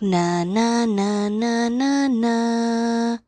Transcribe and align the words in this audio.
Na, 0.00 0.44
na, 0.44 0.86
na, 0.86 1.30
na, 1.30 1.70
na, 1.70 2.08
na. 2.08 3.24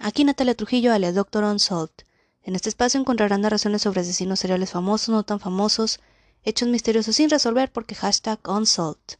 Aquí 0.00 0.24
Natalia 0.24 0.54
Trujillo, 0.54 0.92
alias 0.94 1.14
Doctor 1.14 1.44
Unsolved. 1.44 2.06
En 2.42 2.54
este 2.54 2.70
espacio 2.70 2.98
encontrarán 2.98 3.42
narraciones 3.42 3.82
sobre 3.82 4.00
asesinos 4.00 4.40
seriales 4.40 4.70
famosos, 4.70 5.10
no 5.10 5.24
tan 5.24 5.40
famosos, 5.40 6.00
hechos 6.42 6.68
misteriosos 6.68 7.16
sin 7.16 7.28
resolver 7.28 7.70
porque 7.70 7.94
hashtag 7.94 8.38
Unsolved. 8.48 9.18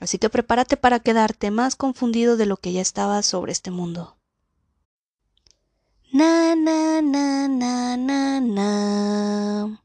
Así 0.00 0.18
que 0.18 0.28
prepárate 0.28 0.76
para 0.76 1.00
quedarte 1.00 1.50
más 1.50 1.76
confundido 1.76 2.36
de 2.36 2.44
lo 2.44 2.58
que 2.58 2.72
ya 2.72 2.82
estabas 2.82 3.24
sobre 3.24 3.52
este 3.52 3.70
mundo. 3.70 4.18
Na, 6.12 6.54
na, 6.54 7.00
na, 7.00 7.48
na, 7.48 7.96
na, 7.96 8.40
na. 8.40 9.82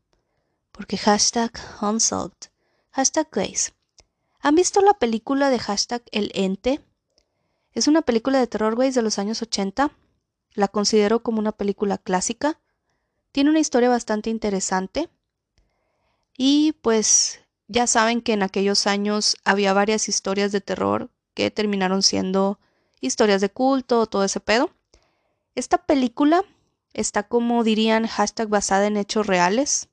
Porque 0.74 0.98
hashtag 0.98 1.52
Unsolved. 1.82 2.50
Hashtag 2.92 3.28
Grace. 3.32 3.72
¿Han 4.42 4.56
visto 4.56 4.80
la 4.82 4.94
película 4.94 5.50
de 5.50 5.60
hashtag 5.60 6.02
El 6.12 6.32
Ente? 6.34 6.80
Es 7.74 7.88
una 7.88 8.02
película 8.02 8.40
de 8.40 8.48
terror, 8.48 8.78
Grace, 8.78 8.94
de 8.94 9.02
los 9.02 9.20
años 9.20 9.42
80. 9.42 9.92
La 10.54 10.70
considero 10.70 11.22
como 11.22 11.40
una 11.40 11.52
película 11.52 11.98
clásica. 11.98 12.60
Tiene 13.34 13.50
una 13.50 13.60
historia 13.60 13.90
bastante 13.90 14.30
interesante. 14.30 15.10
Y 16.38 16.72
pues 16.82 17.42
ya 17.68 17.86
saben 17.86 18.22
que 18.22 18.32
en 18.32 18.42
aquellos 18.42 18.88
años 18.88 19.36
había 19.44 19.74
varias 19.74 20.08
historias 20.08 20.54
de 20.54 20.62
terror 20.62 21.12
que 21.34 21.52
terminaron 21.52 22.02
siendo 22.02 22.60
historias 23.02 23.42
de 23.42 23.50
culto, 23.50 24.06
todo 24.06 24.24
ese 24.24 24.40
pedo. 24.40 24.72
Esta 25.54 25.80
película 25.86 26.46
está 26.94 27.24
como 27.24 27.66
dirían 27.66 28.08
hashtag 28.08 28.48
basada 28.48 28.88
en 28.88 28.96
hechos 28.96 29.28
reales. 29.28 29.90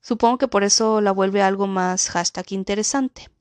Supongo 0.00 0.38
que 0.38 0.48
por 0.48 0.62
eso 0.62 1.00
la 1.00 1.10
vuelve 1.10 1.42
algo 1.42 1.66
más 1.66 2.08
hashtag 2.08 2.52
interesante. 2.52 3.31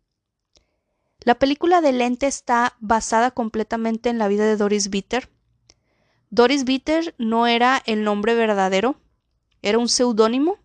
La 1.23 1.35
película 1.35 1.81
de 1.81 1.91
Lente 1.91 2.25
está 2.25 2.75
basada 2.79 3.29
completamente 3.29 4.09
en 4.09 4.17
la 4.17 4.27
vida 4.27 4.45
de 4.45 4.57
Doris 4.57 4.89
Bitter. 4.89 5.29
Doris 6.31 6.63
Bitter 6.63 7.13
no 7.19 7.45
era 7.45 7.81
el 7.85 8.03
nombre 8.03 8.33
verdadero, 8.33 8.95
era 9.61 9.77
un 9.77 9.87
seudónimo 9.87 10.57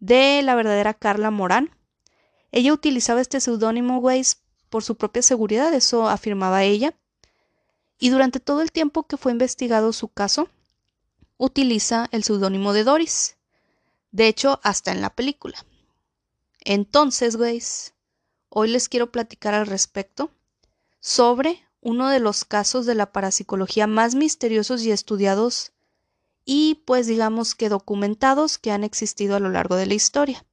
de 0.00 0.40
la 0.42 0.54
verdadera 0.54 0.94
Carla 0.94 1.30
Morán. 1.30 1.70
Ella 2.50 2.72
utilizaba 2.72 3.20
este 3.20 3.40
seudónimo, 3.40 3.98
Weiss, 3.98 4.40
por 4.70 4.84
su 4.84 4.96
propia 4.96 5.22
seguridad, 5.22 5.74
eso 5.74 6.08
afirmaba 6.08 6.64
ella. 6.64 6.94
Y 7.98 8.08
durante 8.08 8.40
todo 8.40 8.62
el 8.62 8.72
tiempo 8.72 9.06
que 9.06 9.16
fue 9.16 9.32
investigado 9.32 9.92
su 9.92 10.08
caso, 10.08 10.48
utiliza 11.36 12.08
el 12.10 12.24
seudónimo 12.24 12.72
de 12.72 12.84
Doris. 12.84 13.36
De 14.12 14.28
hecho, 14.28 14.60
hasta 14.62 14.92
en 14.92 15.00
la 15.00 15.10
película. 15.10 15.64
Entonces, 16.60 17.36
Weiss, 17.36 17.93
hoy 18.56 18.68
les 18.68 18.88
quiero 18.88 19.10
platicar 19.10 19.52
al 19.52 19.66
respecto 19.66 20.30
sobre 21.00 21.66
uno 21.80 22.08
de 22.08 22.20
los 22.20 22.44
casos 22.44 22.86
de 22.86 22.94
la 22.94 23.10
parapsicología 23.10 23.88
más 23.88 24.14
misteriosos 24.14 24.82
y 24.82 24.92
estudiados 24.92 25.72
y 26.44 26.76
pues 26.86 27.08
digamos 27.08 27.56
que 27.56 27.68
documentados 27.68 28.58
que 28.58 28.70
han 28.70 28.84
existido 28.84 29.34
a 29.34 29.40
lo 29.40 29.48
largo 29.48 29.74
de 29.74 29.86
la 29.86 29.94
historia. 29.94 30.46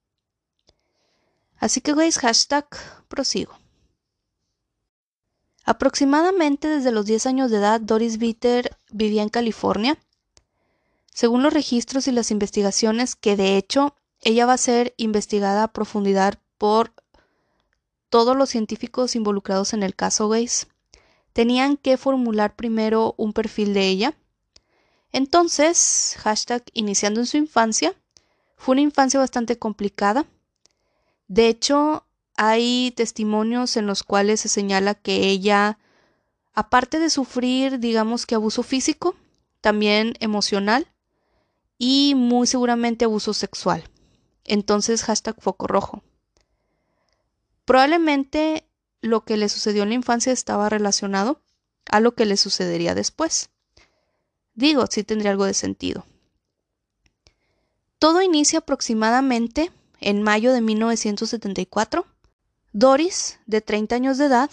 Así 1.57 1.79
que, 1.79 1.93
veis, 1.93 2.17
hashtag 2.17 2.65
prosigo. 3.07 3.53
Aproximadamente 5.63 6.67
desde 6.67 6.91
los 6.91 7.05
10 7.05 7.27
años 7.27 7.51
de 7.51 7.57
edad, 7.57 7.79
Doris 7.79 8.17
Bitter 8.17 8.75
vivía 8.89 9.21
en 9.21 9.29
California. 9.29 9.99
Según 11.13 11.43
los 11.43 11.53
registros 11.53 12.07
y 12.07 12.11
las 12.11 12.31
investigaciones, 12.31 13.15
que 13.15 13.35
de 13.37 13.57
hecho 13.57 13.95
ella 14.21 14.47
va 14.47 14.53
a 14.53 14.57
ser 14.57 14.95
investigada 14.97 15.63
a 15.63 15.71
profundidad 15.71 16.39
por 16.57 16.93
todos 18.11 18.35
los 18.35 18.49
científicos 18.49 19.15
involucrados 19.15 19.73
en 19.73 19.83
el 19.83 19.95
caso 19.95 20.27
Gaze, 20.27 20.67
tenían 21.31 21.77
que 21.77 21.95
formular 21.95 22.57
primero 22.57 23.15
un 23.17 23.31
perfil 23.31 23.73
de 23.73 23.87
ella. 23.87 24.17
Entonces, 25.13 26.17
hashtag 26.19 26.61
iniciando 26.73 27.21
en 27.21 27.25
su 27.25 27.37
infancia, 27.37 27.95
fue 28.57 28.73
una 28.73 28.81
infancia 28.81 29.19
bastante 29.19 29.57
complicada. 29.57 30.25
De 31.29 31.47
hecho, 31.47 32.05
hay 32.35 32.93
testimonios 32.97 33.77
en 33.77 33.87
los 33.87 34.03
cuales 34.03 34.41
se 34.41 34.49
señala 34.49 34.93
que 34.93 35.29
ella, 35.29 35.79
aparte 36.53 36.99
de 36.99 37.09
sufrir, 37.09 37.79
digamos 37.79 38.25
que 38.25 38.35
abuso 38.35 38.61
físico, 38.61 39.15
también 39.61 40.15
emocional 40.19 40.91
y 41.77 42.13
muy 42.15 42.45
seguramente 42.45 43.05
abuso 43.05 43.33
sexual. 43.33 43.85
Entonces, 44.43 45.03
hashtag 45.03 45.41
foco 45.41 45.67
rojo. 45.67 46.03
Probablemente 47.65 48.67
lo 49.01 49.23
que 49.23 49.37
le 49.37 49.49
sucedió 49.49 49.83
en 49.83 49.89
la 49.89 49.95
infancia 49.95 50.31
estaba 50.31 50.69
relacionado 50.69 51.41
a 51.85 51.99
lo 51.99 52.13
que 52.13 52.25
le 52.25 52.37
sucedería 52.37 52.95
después. 52.95 53.49
Digo, 54.53 54.85
sí 54.87 55.03
tendría 55.03 55.31
algo 55.31 55.45
de 55.45 55.53
sentido. 55.53 56.05
Todo 57.99 58.21
inicia 58.21 58.59
aproximadamente 58.59 59.71
en 59.99 60.23
mayo 60.23 60.53
de 60.53 60.61
1974. 60.61 62.05
Doris, 62.73 63.39
de 63.45 63.61
30 63.61 63.95
años 63.95 64.17
de 64.17 64.25
edad, 64.25 64.49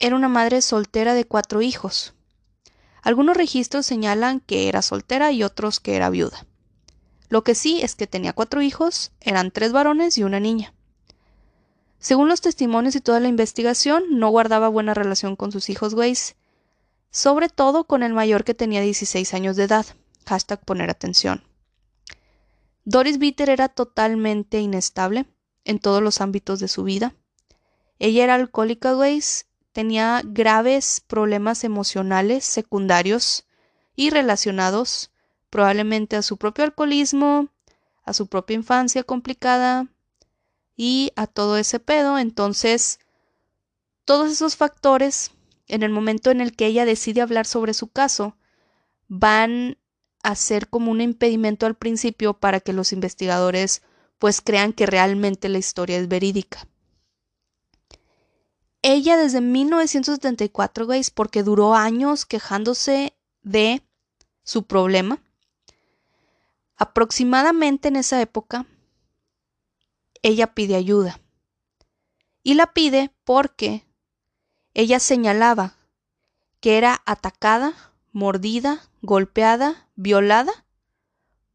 era 0.00 0.16
una 0.16 0.28
madre 0.28 0.62
soltera 0.62 1.14
de 1.14 1.26
cuatro 1.26 1.62
hijos. 1.62 2.14
Algunos 3.02 3.36
registros 3.36 3.86
señalan 3.86 4.40
que 4.40 4.68
era 4.68 4.82
soltera 4.82 5.32
y 5.32 5.42
otros 5.42 5.80
que 5.80 5.96
era 5.96 6.10
viuda. 6.10 6.46
Lo 7.28 7.44
que 7.44 7.54
sí 7.54 7.80
es 7.82 7.94
que 7.94 8.06
tenía 8.06 8.32
cuatro 8.32 8.62
hijos, 8.62 9.12
eran 9.20 9.50
tres 9.50 9.72
varones 9.72 10.18
y 10.18 10.24
una 10.24 10.40
niña. 10.40 10.74
Según 11.98 12.28
los 12.28 12.40
testimonios 12.40 12.94
y 12.94 13.00
toda 13.00 13.20
la 13.20 13.28
investigación, 13.28 14.04
no 14.18 14.28
guardaba 14.28 14.68
buena 14.68 14.94
relación 14.94 15.34
con 15.36 15.50
sus 15.50 15.68
hijos 15.68 15.94
Weiss, 15.94 16.36
sobre 17.10 17.48
todo 17.48 17.84
con 17.84 18.02
el 18.02 18.12
mayor 18.12 18.44
que 18.44 18.54
tenía 18.54 18.80
16 18.80 19.34
años 19.34 19.56
de 19.56 19.64
edad. 19.64 19.86
Hashtag 20.26 20.64
poner 20.64 20.90
atención. 20.90 21.42
Doris 22.84 23.18
Bitter 23.18 23.50
era 23.50 23.68
totalmente 23.68 24.60
inestable 24.60 25.26
en 25.64 25.78
todos 25.78 26.02
los 26.02 26.20
ámbitos 26.20 26.60
de 26.60 26.68
su 26.68 26.84
vida. 26.84 27.14
Ella 27.98 28.24
era 28.24 28.34
alcohólica, 28.34 28.96
Weiss, 28.96 29.46
tenía 29.72 30.22
graves 30.24 31.02
problemas 31.06 31.64
emocionales 31.64 32.44
secundarios 32.44 33.46
y 33.96 34.10
relacionados 34.10 35.10
probablemente 35.50 36.16
a 36.16 36.22
su 36.22 36.36
propio 36.36 36.64
alcoholismo, 36.64 37.48
a 38.04 38.12
su 38.12 38.28
propia 38.28 38.54
infancia 38.54 39.02
complicada, 39.02 39.88
y 40.78 41.12
a 41.16 41.26
todo 41.26 41.58
ese 41.58 41.80
pedo. 41.80 42.18
Entonces, 42.18 43.00
todos 44.06 44.32
esos 44.32 44.56
factores, 44.56 45.32
en 45.66 45.82
el 45.82 45.90
momento 45.90 46.30
en 46.30 46.40
el 46.40 46.56
que 46.56 46.64
ella 46.64 46.86
decide 46.86 47.20
hablar 47.20 47.44
sobre 47.44 47.74
su 47.74 47.88
caso, 47.88 48.36
van 49.08 49.76
a 50.22 50.34
ser 50.36 50.68
como 50.68 50.90
un 50.90 51.02
impedimento 51.02 51.66
al 51.66 51.74
principio 51.74 52.32
para 52.34 52.60
que 52.60 52.72
los 52.72 52.92
investigadores 52.92 53.82
pues 54.18 54.40
crean 54.40 54.72
que 54.72 54.86
realmente 54.86 55.48
la 55.48 55.58
historia 55.58 55.98
es 55.98 56.08
verídica. 56.08 56.66
Ella 58.82 59.16
desde 59.16 59.40
1974, 59.40 60.86
guys, 60.86 61.10
porque 61.10 61.42
duró 61.42 61.74
años 61.74 62.24
quejándose 62.24 63.16
de 63.42 63.82
su 64.44 64.64
problema. 64.64 65.20
Aproximadamente 66.76 67.88
en 67.88 67.96
esa 67.96 68.20
época, 68.20 68.66
ella 70.22 70.54
pide 70.54 70.74
ayuda. 70.76 71.20
Y 72.42 72.54
la 72.54 72.72
pide 72.72 73.12
porque 73.24 73.84
ella 74.74 75.00
señalaba 75.00 75.76
que 76.60 76.78
era 76.78 77.02
atacada, 77.06 77.74
mordida, 78.12 78.88
golpeada, 79.02 79.88
violada 79.96 80.64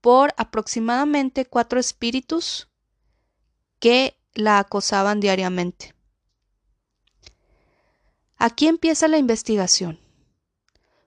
por 0.01 0.33
aproximadamente 0.37 1.45
cuatro 1.45 1.79
espíritus 1.79 2.69
que 3.79 4.17
la 4.33 4.59
acosaban 4.59 5.19
diariamente. 5.19 5.95
Aquí 8.37 8.67
empieza 8.67 9.07
la 9.07 9.17
investigación. 9.17 9.99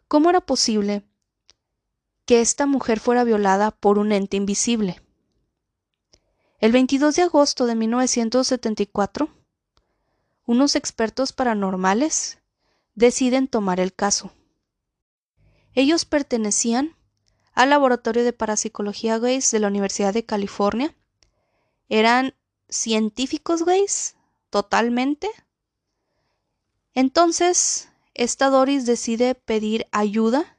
¿Cómo 0.09 0.31
era 0.31 0.41
posible 0.41 1.05
que 2.25 2.41
esta 2.41 2.67
mujer 2.67 3.01
fuera 3.01 3.25
violada 3.25 3.71
por 3.71 3.99
un 3.99 4.13
ente 4.13 4.37
invisible? 4.37 5.03
El 6.59 6.73
22 6.73 7.15
de 7.17 7.23
agosto 7.23 7.67
de 7.67 7.75
1974, 7.75 9.29
unos 10.47 10.75
expertos 10.75 11.35
paranormales 11.35 12.39
deciden 12.95 13.47
tomar 13.47 13.79
el 13.79 13.93
caso. 13.93 14.33
Ellos 15.75 16.07
pertenecían 16.07 16.97
al 17.53 17.69
laboratorio 17.71 18.25
de 18.25 18.33
parapsicología 18.33 19.19
gays 19.19 19.51
de 19.51 19.59
la 19.59 19.69
Universidad 19.69 20.15
de 20.15 20.25
California. 20.25 20.97
Eran 21.91 22.35
científicos 22.71 23.67
gays, 23.67 24.17
totalmente. 24.49 25.29
Entonces, 26.95 27.91
esta 28.15 28.49
Doris 28.49 28.87
decide 28.87 29.35
pedir 29.35 29.87
ayuda, 29.93 30.59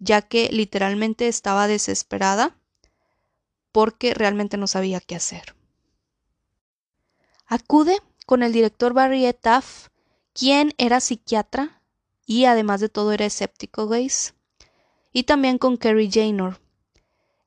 ya 0.00 0.20
que 0.20 0.48
literalmente 0.50 1.28
estaba 1.28 1.68
desesperada 1.68 2.57
porque 3.72 4.14
realmente 4.14 4.56
no 4.56 4.66
sabía 4.66 5.00
qué 5.00 5.16
hacer. 5.16 5.54
Acude 7.46 7.98
con 8.26 8.42
el 8.42 8.52
director 8.52 8.92
Barry. 8.92 9.32
Taff, 9.32 9.88
quien 10.34 10.74
era 10.78 11.00
psiquiatra 11.00 11.80
y 12.26 12.44
además 12.44 12.80
de 12.80 12.90
todo 12.90 13.12
era 13.12 13.24
escéptico, 13.24 13.86
güeyes. 13.86 14.34
Y 15.12 15.22
también 15.22 15.56
con 15.56 15.78
Kerry 15.78 16.10
Janor. 16.12 16.60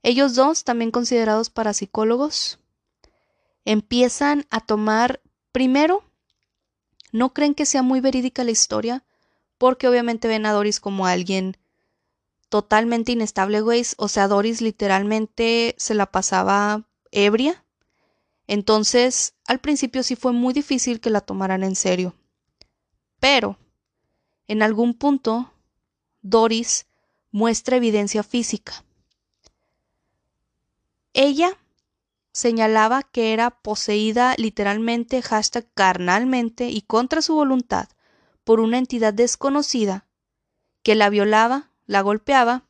Ellos 0.03 0.33
dos, 0.33 0.63
también 0.63 0.89
considerados 0.89 1.51
parapsicólogos, 1.51 2.59
empiezan 3.65 4.47
a 4.49 4.59
tomar, 4.59 5.21
primero, 5.51 6.03
no 7.11 7.33
creen 7.33 7.53
que 7.53 7.67
sea 7.67 7.83
muy 7.83 8.01
verídica 8.01 8.43
la 8.43 8.51
historia, 8.51 9.03
porque 9.59 9.87
obviamente 9.87 10.27
ven 10.27 10.47
a 10.47 10.53
Doris 10.53 10.79
como 10.79 11.05
alguien 11.05 11.57
totalmente 12.51 13.13
inestable, 13.13 13.61
güey. 13.61 13.83
O 13.97 14.09
sea, 14.09 14.27
Doris 14.27 14.61
literalmente 14.61 15.73
se 15.77 15.95
la 15.95 16.05
pasaba 16.05 16.83
ebria. 17.09 17.63
Entonces, 18.45 19.35
al 19.47 19.59
principio 19.59 20.03
sí 20.03 20.17
fue 20.17 20.33
muy 20.33 20.53
difícil 20.53 20.99
que 20.99 21.09
la 21.09 21.21
tomaran 21.21 21.63
en 21.63 21.77
serio. 21.77 22.13
Pero, 23.21 23.57
en 24.49 24.63
algún 24.63 24.93
punto, 24.93 25.53
Doris 26.21 26.87
muestra 27.31 27.77
evidencia 27.77 28.21
física. 28.21 28.83
Ella 31.13 31.57
señalaba 32.33 33.03
que 33.03 33.31
era 33.31 33.49
poseída 33.61 34.35
literalmente, 34.37 35.21
hashtag 35.21 35.67
carnalmente 35.73 36.67
y 36.67 36.81
contra 36.81 37.21
su 37.21 37.33
voluntad 37.33 37.87
por 38.43 38.59
una 38.59 38.77
entidad 38.77 39.13
desconocida 39.13 40.05
que 40.83 40.95
la 40.95 41.09
violaba, 41.09 41.70
la 41.91 41.99
golpeaba 41.99 42.63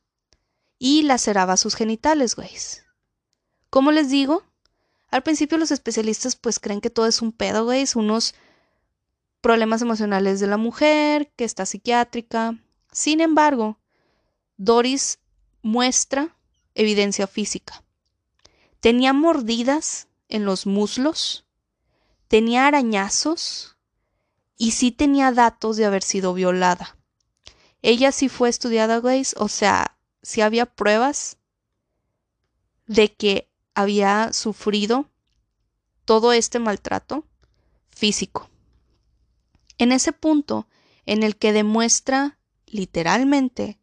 y 0.79 1.03
laceraba 1.03 1.56
sus 1.56 1.75
genitales, 1.75 2.35
güey. 2.35 2.50
Como 3.69 3.91
les 3.91 4.09
digo, 4.09 4.44
al 5.12 5.21
principio 5.21 5.59
los 5.59 5.69
especialistas 5.69 6.35
pues 6.35 6.57
creen 6.57 6.81
que 6.81 6.89
todo 6.89 7.06
es 7.06 7.21
un 7.21 7.31
pedo, 7.31 7.65
güey, 7.65 7.85
unos 7.94 8.33
problemas 9.39 9.83
emocionales 9.83 10.39
de 10.39 10.47
la 10.47 10.57
mujer, 10.57 11.31
que 11.35 11.44
está 11.44 11.68
psiquiátrica. 11.68 12.57
Sin 12.91 13.21
embargo, 13.21 13.77
Doris 14.57 15.19
muestra 15.62 16.35
evidencia 16.73 17.27
física. 17.27 17.83
Tenía 18.79 19.13
mordidas 19.13 20.07
en 20.29 20.45
los 20.45 20.65
muslos, 20.65 21.45
tenía 22.27 22.65
arañazos 22.65 23.77
y 24.57 24.71
sí 24.71 24.91
tenía 24.91 25.31
datos 25.31 25.77
de 25.77 25.85
haber 25.85 26.01
sido 26.01 26.33
violada. 26.33 26.97
Ella 27.81 28.12
sí 28.12 28.30
fue 28.30 28.50
estudiada, 28.50 28.98
güey, 28.98 29.24
o 29.38 29.48
sea, 29.48 29.98
sí 30.22 30.42
había 30.42 30.66
pruebas 30.66 31.38
de 32.86 33.13
que 33.13 33.50
había 33.74 34.33
sufrido 34.33 35.10
todo 36.06 36.33
este 36.33 36.60
maltrato 36.60 37.25
físico. 37.89 38.50
En 39.78 39.92
ese 39.92 40.13
punto 40.13 40.68
en 41.06 41.24
el 41.24 41.38
que 41.38 41.54
demuestra 41.54 42.38
literalmente 42.68 43.80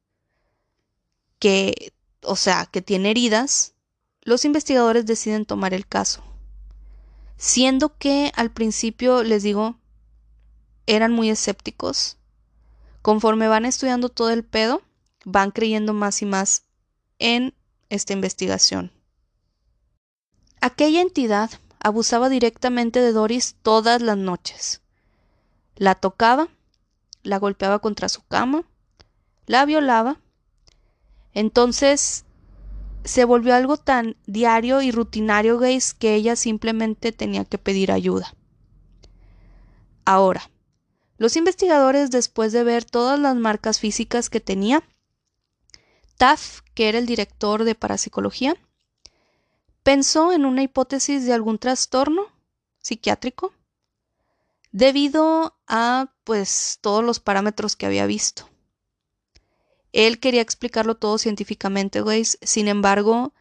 que, 1.39 1.93
o 2.23 2.37
sea, 2.37 2.67
que 2.67 2.83
tiene 2.83 3.11
heridas, 3.11 3.75
los 4.23 4.45
investigadores 4.45 5.07
deciden 5.07 5.47
tomar 5.47 5.75
el 5.75 5.87
caso. 5.87 6.23
Siendo 7.37 7.97
que 7.97 8.33
al 8.35 8.53
principio, 8.53 9.23
les 9.23 9.43
digo, 9.43 9.79
eran 10.87 11.13
muy 11.13 11.31
escépticos, 11.31 12.18
conforme 13.09 13.49
van 13.49 13.65
estudiando 13.65 14.11
todo 14.11 14.29
el 14.29 14.45
pedo, 14.45 14.83
van 15.25 15.51
creyendo 15.51 15.95
más 15.95 16.21
y 16.21 16.27
más 16.27 16.65
en 17.19 17.55
esta 17.89 18.13
investigación. 18.13 18.93
Aquella 20.61 21.01
entidad 21.01 21.51
abusaba 21.81 22.29
directamente 22.29 23.01
de 23.01 23.13
Doris 23.13 23.57
todas 23.63 24.03
las 24.03 24.19
noches. 24.19 24.83
La 25.75 25.95
tocaba, 25.95 26.49
la 27.23 27.39
golpeaba 27.39 27.79
contra 27.79 28.11
su 28.11 28.27
cama, 28.27 28.65
la 29.47 29.65
violaba. 29.65 30.21
Entonces 31.33 32.27
se 33.05 33.25
volvió 33.25 33.55
algo 33.55 33.79
tan 33.79 34.19
diario 34.27 34.83
y 34.83 34.91
rutinario, 34.91 35.59
gays, 35.59 35.95
que 35.95 36.15
ella 36.15 36.37
simplemente 36.37 37.13
tenía 37.13 37.47
que 37.47 37.57
pedir 37.57 37.91
ayuda. 37.91 38.35
Ahora, 40.05 40.51
los 41.19 41.37
investigadores, 41.37 42.11
después 42.11 42.53
de 42.53 42.65
ver 42.65 42.85
todas 42.85 43.19
las 43.19 43.37
marcas 43.37 43.81
físicas 43.81 44.31
que 44.31 44.41
tenía, 44.41 44.83
Taff, 46.17 46.63
que 46.75 46.89
era 46.89 46.99
el 46.99 47.07
director 47.07 47.65
de 47.65 47.75
parapsicología, 47.75 48.57
pensó 49.83 50.33
en 50.33 50.45
una 50.45 50.63
hipótesis 50.63 51.27
de 51.27 51.33
algún 51.33 51.59
trastorno 51.59 52.27
psiquiátrico 52.79 53.53
debido 54.73 55.57
a 55.67 56.13
pues 56.25 56.79
todos 56.81 57.05
los 57.05 57.21
parámetros 57.21 57.77
que 57.77 57.87
había 57.87 58.07
visto. 58.07 58.49
Él 59.93 60.21
quería 60.21 60.43
explicarlo 60.43 60.97
todo 60.97 61.19
científicamente, 61.19 62.01
güey. 62.01 62.25
Sin 62.25 62.69
embargo, 62.69 63.33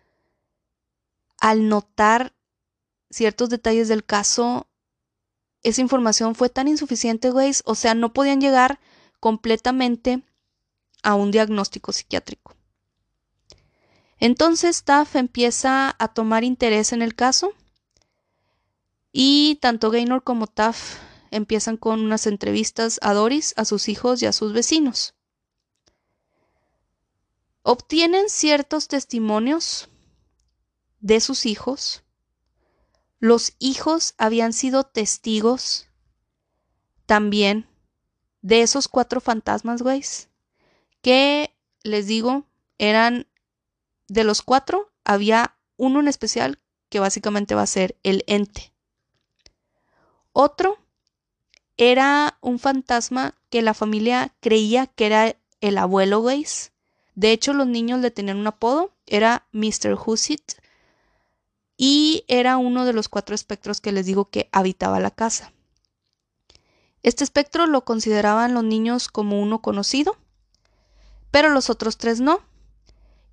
al 1.40 1.68
notar 1.68 2.34
ciertos 3.10 3.50
detalles 3.50 3.88
del 3.88 4.06
caso, 4.06 4.67
esa 5.68 5.82
información 5.82 6.34
fue 6.36 6.50
tan 6.50 6.68
insuficiente, 6.68 7.30
güey. 7.30 7.52
O 7.66 7.76
sea, 7.76 7.94
no 7.94 8.14
podían 8.14 8.40
llegar 8.40 8.80
completamente 9.20 10.24
a 11.04 11.16
un 11.16 11.32
diagnóstico 11.32 11.92
psiquiátrico. 11.92 12.56
Entonces 14.20 14.84
Taff 14.84 15.16
empieza 15.16 15.96
a 16.00 16.08
tomar 16.08 16.44
interés 16.44 16.92
en 16.92 17.02
el 17.02 17.16
caso 17.16 17.54
y 19.12 19.56
tanto 19.62 19.92
Gaynor 19.92 20.24
como 20.24 20.48
Taff 20.48 21.00
empiezan 21.32 21.78
con 21.78 22.00
unas 22.00 22.28
entrevistas 22.28 23.00
a 23.04 23.14
Doris, 23.14 23.54
a 23.58 23.66
sus 23.66 23.90
hijos 23.90 24.22
y 24.22 24.26
a 24.26 24.34
sus 24.34 24.54
vecinos. 24.54 25.14
Obtienen 27.62 28.30
ciertos 28.30 28.88
testimonios 28.88 29.90
de 31.00 31.20
sus 31.20 31.46
hijos. 31.46 32.04
Los 33.20 33.56
hijos 33.60 34.14
habían 34.18 34.54
sido 34.54 34.84
testigos 34.84 35.88
también 37.06 37.68
de 38.42 38.62
esos 38.62 38.88
cuatro 38.88 39.22
fantasmas, 39.22 39.82
güey, 39.82 40.04
que 41.02 41.56
les 41.84 42.08
digo, 42.08 42.46
eran 42.78 43.28
de 44.08 44.24
los 44.24 44.42
cuatro, 44.42 44.92
había 45.04 45.58
uno 45.78 46.00
en 46.00 46.08
especial 46.08 46.60
que 46.90 47.00
básicamente 47.00 47.56
va 47.56 47.64
a 47.64 47.68
ser 47.68 47.98
el 48.04 48.24
ente. 48.28 48.72
Otro 50.32 50.78
era 51.78 52.38
un 52.42 52.60
fantasma 52.60 53.36
que 53.50 53.62
la 53.62 53.74
familia 53.74 54.36
creía 54.40 54.88
que 54.88 55.06
era 55.08 55.36
el 55.62 55.78
abuelo 55.78 56.20
Weiss. 56.20 56.72
De 57.16 57.32
hecho, 57.32 57.54
los 57.54 57.68
niños 57.68 58.00
le 58.00 58.12
tenían 58.12 58.38
un 58.38 58.48
apodo, 58.48 58.94
era 59.06 59.48
Mr. 59.52 59.98
Husit, 60.06 60.54
y 61.78 62.26
era 62.28 62.58
uno 62.58 62.86
de 62.86 62.94
los 62.94 63.08
cuatro 63.08 63.36
espectros 63.36 63.80
que 63.80 63.92
les 63.92 64.08
digo 64.08 64.26
que 64.26 64.50
habitaba 64.52 65.00
la 65.00 65.12
casa. 65.12 65.54
Este 67.04 67.24
espectro 67.24 67.68
lo 67.68 67.86
consideraban 67.86 68.56
los 68.56 68.64
niños 68.64 69.08
como 69.08 69.40
uno 69.40 69.62
conocido, 69.62 70.18
pero 71.30 71.50
los 71.50 71.70
otros 71.70 71.98
tres 71.98 72.20
no. 72.20 72.42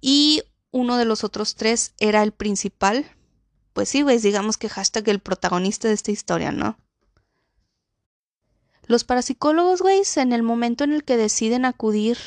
Y 0.03 0.43
uno 0.71 0.99
de 0.99 1.07
los 1.07 1.25
otros 1.25 1.57
tres 1.57 1.95
era 1.99 2.23
el 2.23 2.33
principal. 2.33 3.11
Pues 3.73 3.89
sí, 3.89 4.05
Weiss, 4.05 4.23
digamos 4.23 4.59
que 4.59 4.69
hashtag 4.69 5.09
el 5.09 5.21
protagonista 5.21 5.89
de 5.89 5.95
esta 5.95 6.13
historia, 6.13 6.53
¿no? 6.53 6.77
Los 8.87 9.05
parapsicólogos, 9.05 9.81
güey, 9.81 10.03
en 10.17 10.33
el 10.35 10.43
momento 10.43 10.85
en 10.85 10.93
el 10.93 11.05
que 11.05 11.17
deciden 11.17 11.65
acudir 11.65 12.19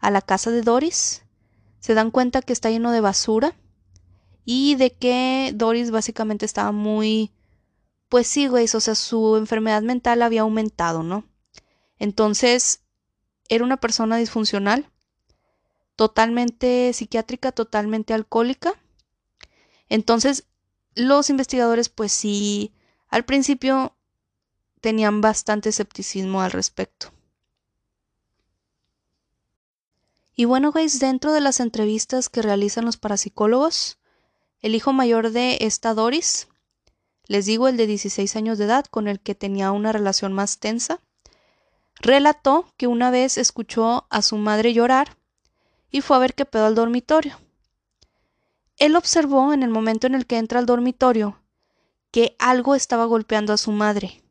a 0.00 0.10
la 0.10 0.20
casa 0.20 0.50
de 0.50 0.62
Doris, 0.62 1.22
se 1.78 1.94
dan 1.94 2.10
cuenta 2.10 2.42
que 2.42 2.52
está 2.52 2.70
lleno 2.70 2.90
de 2.90 3.00
basura 3.00 3.54
y 4.44 4.74
de 4.76 4.92
que 4.92 5.52
Doris 5.54 5.90
básicamente 5.90 6.46
estaba 6.46 6.72
muy... 6.72 7.32
Pues 8.08 8.26
sí, 8.26 8.48
güey, 8.48 8.66
o 8.72 8.80
sea, 8.80 8.94
su 8.94 9.36
enfermedad 9.36 9.82
mental 9.82 10.22
había 10.22 10.40
aumentado, 10.40 11.02
¿no? 11.02 11.24
Entonces, 11.98 12.82
era 13.48 13.64
una 13.64 13.76
persona 13.76 14.16
disfuncional, 14.16 14.90
totalmente 15.94 16.92
psiquiátrica, 16.92 17.52
totalmente 17.52 18.14
alcohólica. 18.14 18.74
Entonces, 19.88 20.46
los 20.94 21.30
investigadores, 21.30 21.88
pues 21.88 22.10
sí, 22.10 22.72
al 23.08 23.24
principio 23.24 23.96
tenían 24.80 25.20
bastante 25.20 25.68
escepticismo 25.68 26.40
al 26.40 26.52
respecto. 26.52 27.12
Y 30.34 30.46
bueno, 30.46 30.72
guys, 30.72 30.98
dentro 30.98 31.32
de 31.32 31.40
las 31.40 31.60
entrevistas 31.60 32.28
que 32.28 32.40
realizan 32.40 32.86
los 32.86 32.96
parapsicólogos, 32.96 33.99
el 34.60 34.74
hijo 34.74 34.92
mayor 34.92 35.30
de 35.30 35.58
esta 35.60 35.94
Doris, 35.94 36.48
les 37.26 37.46
digo 37.46 37.68
el 37.68 37.76
de 37.76 37.86
16 37.86 38.36
años 38.36 38.58
de 38.58 38.64
edad 38.64 38.84
con 38.86 39.08
el 39.08 39.20
que 39.20 39.34
tenía 39.34 39.72
una 39.72 39.92
relación 39.92 40.32
más 40.32 40.58
tensa, 40.58 41.00
relató 41.96 42.72
que 42.76 42.86
una 42.86 43.10
vez 43.10 43.38
escuchó 43.38 44.06
a 44.10 44.22
su 44.22 44.36
madre 44.36 44.72
llorar 44.72 45.16
y 45.90 46.00
fue 46.00 46.16
a 46.16 46.20
ver 46.20 46.34
qué 46.34 46.44
pedo 46.44 46.66
al 46.66 46.74
dormitorio. 46.74 47.38
Él 48.76 48.96
observó 48.96 49.52
en 49.52 49.62
el 49.62 49.70
momento 49.70 50.06
en 50.06 50.14
el 50.14 50.26
que 50.26 50.38
entra 50.38 50.58
al 50.58 50.66
dormitorio 50.66 51.40
que 52.10 52.34
algo 52.38 52.74
estaba 52.74 53.04
golpeando 53.04 53.52
a 53.52 53.58
su 53.58 53.72
madre 53.72 54.22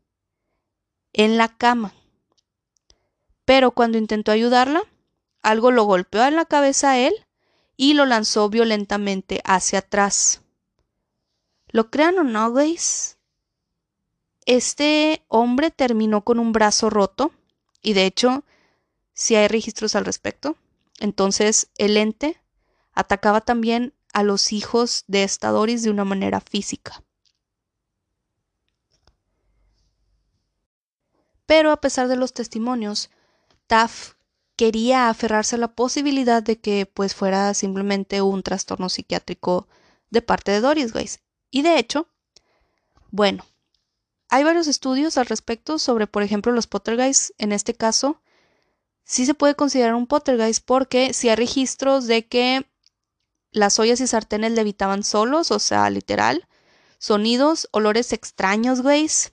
en 1.13 1.37
la 1.37 1.47
cama. 1.47 1.93
Pero 3.45 3.71
cuando 3.71 3.97
intentó 3.97 4.31
ayudarla, 4.31 4.81
algo 5.41 5.71
lo 5.71 5.83
golpeó 5.83 6.25
en 6.25 6.35
la 6.35 6.45
cabeza 6.45 6.91
a 6.91 6.99
él 6.99 7.13
y 7.81 7.93
lo 7.93 8.05
lanzó 8.05 8.49
violentamente 8.49 9.39
hacia 9.45 9.79
atrás. 9.79 10.41
¿Lo 11.69 11.89
crean 11.89 12.19
o 12.19 12.25
no? 12.25 12.53
Este 14.45 15.23
hombre 15.29 15.71
terminó 15.71 16.25
con 16.25 16.39
un 16.39 16.51
brazo 16.51 16.89
roto 16.89 17.31
y 17.81 17.93
de 17.93 18.05
hecho, 18.05 18.43
si 19.13 19.35
hay 19.35 19.47
registros 19.47 19.95
al 19.95 20.03
respecto, 20.03 20.57
entonces 20.99 21.69
el 21.77 21.95
ente 21.95 22.41
atacaba 22.91 23.39
también 23.39 23.93
a 24.11 24.23
los 24.23 24.51
hijos 24.51 25.05
de 25.07 25.23
esta 25.23 25.49
Doris 25.51 25.81
de 25.81 25.89
una 25.89 26.03
manera 26.03 26.41
física. 26.41 27.01
Pero 31.45 31.71
a 31.71 31.79
pesar 31.79 32.09
de 32.09 32.17
los 32.17 32.33
testimonios, 32.33 33.09
Taff 33.67 34.15
quería 34.59 35.07
aferrarse 35.07 35.55
a 35.55 35.57
la 35.57 35.73
posibilidad 35.73 36.43
de 36.43 36.59
que 36.59 36.85
pues 36.85 37.15
fuera 37.15 37.53
simplemente 37.53 38.21
un 38.21 38.43
trastorno 38.43 38.89
psiquiátrico 38.89 39.69
de 40.09 40.21
parte 40.21 40.51
de 40.51 40.59
Doris 40.59 40.93
Weiss. 40.93 41.21
Y 41.49 41.61
de 41.61 41.79
hecho, 41.79 42.09
bueno, 43.09 43.45
hay 44.27 44.43
varios 44.43 44.67
estudios 44.67 45.17
al 45.17 45.27
respecto 45.27 45.79
sobre, 45.79 46.07
por 46.07 46.23
ejemplo, 46.23 46.51
los 46.51 46.67
Pottergeist. 46.67 47.31
En 47.37 47.53
este 47.53 47.73
caso, 47.73 48.21
sí 49.05 49.25
se 49.25 49.33
puede 49.33 49.55
considerar 49.55 49.95
un 49.95 50.07
Pottergeist 50.07 50.65
porque 50.65 51.13
si 51.13 51.29
hay 51.29 51.37
registros 51.37 52.05
de 52.05 52.27
que 52.27 52.69
las 53.51 53.79
ollas 53.79 54.01
y 54.01 54.07
sartenes 54.07 54.51
levitaban 54.51 55.03
solos, 55.03 55.51
o 55.51 55.59
sea, 55.59 55.89
literal, 55.89 56.49
sonidos, 56.97 57.69
olores 57.71 58.11
extraños, 58.11 58.81
güeyes, 58.81 59.31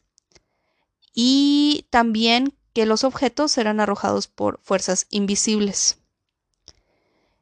y 1.13 1.89
también 1.91 2.56
que 2.77 2.85
los 2.85 3.05
objetos 3.05 3.57
eran 3.57 3.81
arrojados 3.81 4.27
por 4.29 4.61
fuerzas 4.63 5.07
invisibles. 5.09 5.97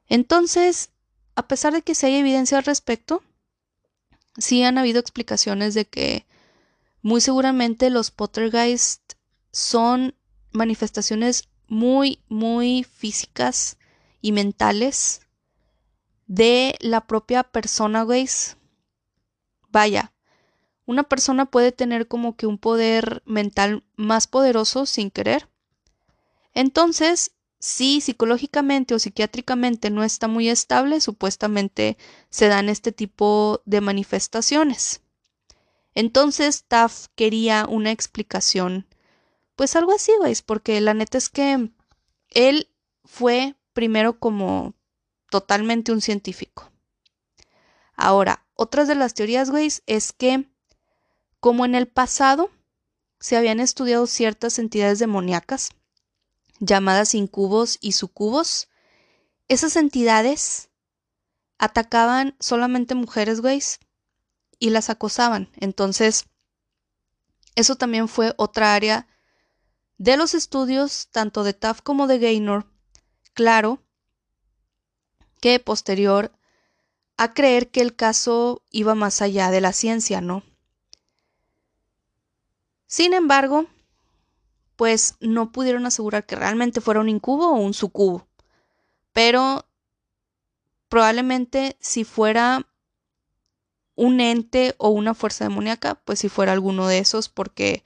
Entonces, 0.06 0.90
a 1.34 1.48
pesar 1.48 1.72
de 1.72 1.82
que 1.82 1.96
se 1.96 2.06
hay 2.06 2.14
evidencia 2.14 2.56
al 2.56 2.62
respecto, 2.62 3.20
sí 4.38 4.62
han 4.62 4.78
habido 4.78 5.00
explicaciones 5.00 5.74
de 5.74 5.86
que 5.86 6.24
muy 7.02 7.20
seguramente 7.20 7.90
los 7.90 8.12
Pottergeist 8.12 9.14
son 9.50 10.14
manifestaciones 10.52 11.48
muy, 11.66 12.20
muy 12.28 12.84
físicas 12.84 13.76
y 14.20 14.30
mentales 14.30 15.22
de 16.28 16.76
la 16.78 17.08
propia 17.08 17.42
persona, 17.42 18.04
güey. 18.04 18.28
Vaya, 19.68 20.13
una 20.86 21.02
persona 21.04 21.46
puede 21.46 21.72
tener 21.72 22.08
como 22.08 22.36
que 22.36 22.46
un 22.46 22.58
poder 22.58 23.22
mental 23.26 23.84
más 23.96 24.26
poderoso 24.26 24.86
sin 24.86 25.10
querer. 25.10 25.48
Entonces, 26.52 27.32
si 27.58 28.00
psicológicamente 28.00 28.94
o 28.94 28.98
psiquiátricamente 28.98 29.90
no 29.90 30.04
está 30.04 30.28
muy 30.28 30.48
estable, 30.48 31.00
supuestamente 31.00 31.96
se 32.28 32.48
dan 32.48 32.68
este 32.68 32.92
tipo 32.92 33.62
de 33.64 33.80
manifestaciones. 33.80 35.00
Entonces, 35.94 36.64
Taff 36.64 37.06
quería 37.14 37.66
una 37.68 37.90
explicación, 37.90 38.86
pues 39.56 39.76
algo 39.76 39.92
así, 39.92 40.12
güey, 40.18 40.34
porque 40.44 40.80
la 40.80 40.92
neta 40.92 41.16
es 41.16 41.28
que 41.28 41.70
él 42.30 42.68
fue 43.04 43.54
primero 43.72 44.18
como 44.18 44.74
totalmente 45.30 45.92
un 45.92 46.00
científico. 46.00 46.70
Ahora, 47.96 48.44
otras 48.54 48.88
de 48.88 48.94
las 48.94 49.14
teorías, 49.14 49.50
güey, 49.50 49.70
es 49.86 50.12
que 50.12 50.48
como 51.44 51.66
en 51.66 51.74
el 51.74 51.86
pasado 51.88 52.50
se 53.20 53.36
habían 53.36 53.60
estudiado 53.60 54.06
ciertas 54.06 54.58
entidades 54.58 54.98
demoníacas 54.98 55.72
llamadas 56.58 57.14
incubos 57.14 57.76
y 57.82 57.92
sucubos, 57.92 58.70
esas 59.48 59.76
entidades 59.76 60.70
atacaban 61.58 62.34
solamente 62.40 62.94
mujeres, 62.94 63.42
güey, 63.42 63.60
y 64.58 64.70
las 64.70 64.88
acosaban. 64.88 65.50
Entonces, 65.56 66.24
eso 67.56 67.76
también 67.76 68.08
fue 68.08 68.32
otra 68.38 68.72
área 68.72 69.06
de 69.98 70.16
los 70.16 70.32
estudios, 70.32 71.08
tanto 71.10 71.44
de 71.44 71.52
Taft 71.52 71.82
como 71.82 72.06
de 72.06 72.20
Gaynor, 72.20 72.72
claro, 73.34 73.82
que 75.42 75.60
posterior 75.60 76.32
a 77.18 77.34
creer 77.34 77.70
que 77.70 77.82
el 77.82 77.94
caso 77.94 78.62
iba 78.70 78.94
más 78.94 79.20
allá 79.20 79.50
de 79.50 79.60
la 79.60 79.74
ciencia, 79.74 80.22
¿no? 80.22 80.42
Sin 82.94 83.12
embargo, 83.12 83.66
pues 84.76 85.16
no 85.18 85.50
pudieron 85.50 85.84
asegurar 85.84 86.26
que 86.26 86.36
realmente 86.36 86.80
fuera 86.80 87.00
un 87.00 87.08
incubo 87.08 87.48
o 87.48 87.56
un 87.56 87.74
sucubo. 87.74 88.28
Pero 89.12 89.66
probablemente 90.88 91.76
si 91.80 92.04
fuera 92.04 92.68
un 93.96 94.20
ente 94.20 94.76
o 94.78 94.90
una 94.90 95.12
fuerza 95.12 95.42
demoníaca, 95.42 95.96
pues 96.04 96.20
si 96.20 96.28
fuera 96.28 96.52
alguno 96.52 96.86
de 96.86 96.98
esos, 96.98 97.28
porque 97.28 97.82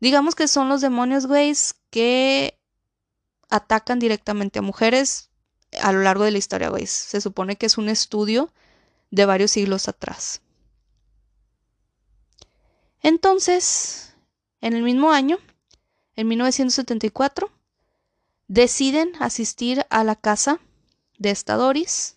digamos 0.00 0.34
que 0.34 0.48
son 0.48 0.70
los 0.70 0.80
demonios, 0.80 1.26
güey, 1.26 1.52
que 1.90 2.58
atacan 3.50 3.98
directamente 3.98 4.60
a 4.60 4.62
mujeres 4.62 5.28
a 5.82 5.92
lo 5.92 6.00
largo 6.00 6.24
de 6.24 6.30
la 6.30 6.38
historia, 6.38 6.70
güey. 6.70 6.86
Se 6.86 7.20
supone 7.20 7.56
que 7.56 7.66
es 7.66 7.76
un 7.76 7.90
estudio 7.90 8.50
de 9.10 9.26
varios 9.26 9.50
siglos 9.50 9.88
atrás. 9.88 10.40
Entonces, 13.02 14.07
en 14.60 14.74
el 14.74 14.82
mismo 14.82 15.12
año, 15.12 15.38
en 16.16 16.28
1974, 16.28 17.50
deciden 18.48 19.12
asistir 19.20 19.86
a 19.90 20.04
la 20.04 20.16
casa 20.16 20.58
de 21.18 21.30
esta 21.30 21.54
Doris 21.54 22.16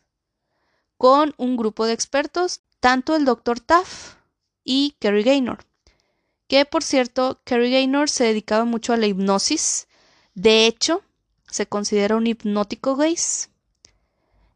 con 0.98 1.33
un 1.38 1.57
grupo 1.57 1.86
de 1.86 1.93
expertos, 1.93 2.62
tanto 2.79 3.15
el 3.15 3.25
Dr. 3.25 3.60
Taff 3.60 4.15
y 4.63 4.95
Kerry 5.00 5.24
Gaynor, 5.24 5.65
que 6.48 6.65
por 6.65 6.83
cierto, 6.83 7.39
Kerry 7.43 7.71
Gaynor 7.71 8.10
se 8.10 8.25
dedicaba 8.25 8.65
mucho 8.65 8.93
a 8.93 8.98
la 8.98 9.07
hipnosis. 9.07 9.88
De 10.36 10.67
hecho, 10.67 11.01
se 11.50 11.65
considera 11.65 12.17
un 12.17 12.27
hipnótico 12.27 12.95
gays. 12.95 13.50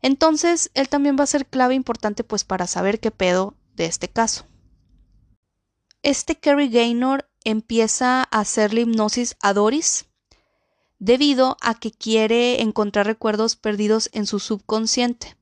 Entonces, 0.01 0.72
él 0.74 0.89
también 0.89 1.15
va 1.18 1.24
a 1.24 1.27
ser 1.27 1.46
clave 1.46 1.74
importante 1.74 2.24
pues 2.24 2.44
para 2.44 2.68
saber 2.68 3.00
qué 3.00 3.12
pedo 3.12 3.56
de 3.75 3.86
este 3.86 4.10
caso. 4.10 4.46
Este 6.04 6.36
Kerry 6.36 6.70
Gaynor 6.70 7.30
empieza 7.46 8.22
a 8.22 8.40
hacerle 8.42 8.82
hipnosis 8.82 9.38
a 9.42 9.54
Doris 9.54 10.08
debido 11.00 11.58
a 11.62 11.75
que 11.75 11.92
quiere 11.92 12.62
encontrar 12.62 13.06
recuerdos 13.06 13.56
perdidos 13.56 14.10
en 14.12 14.25
su 14.25 14.40
subconsciente, 14.40 15.38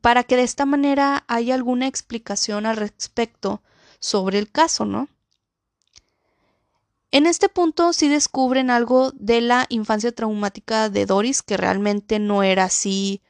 para 0.00 0.24
que 0.24 0.36
de 0.36 0.42
esta 0.42 0.66
manera 0.66 1.24
haya 1.28 1.54
alguna 1.54 1.86
explicación 1.86 2.66
al 2.66 2.76
respecto 2.76 3.62
sobre 4.00 4.38
el 4.38 4.50
caso, 4.50 4.84
¿no? 4.84 5.08
En 7.10 7.26
este 7.26 7.48
punto 7.48 7.92
sí 7.92 8.08
descubren 8.08 8.70
algo 8.70 9.12
de 9.12 9.40
la 9.40 9.66
infancia 9.70 10.12
traumática 10.12 10.90
de 10.90 11.06
Doris, 11.06 11.42
que 11.42 11.56
realmente 11.56 12.18
no 12.18 12.42
era 12.42 12.64
así, 12.64 13.22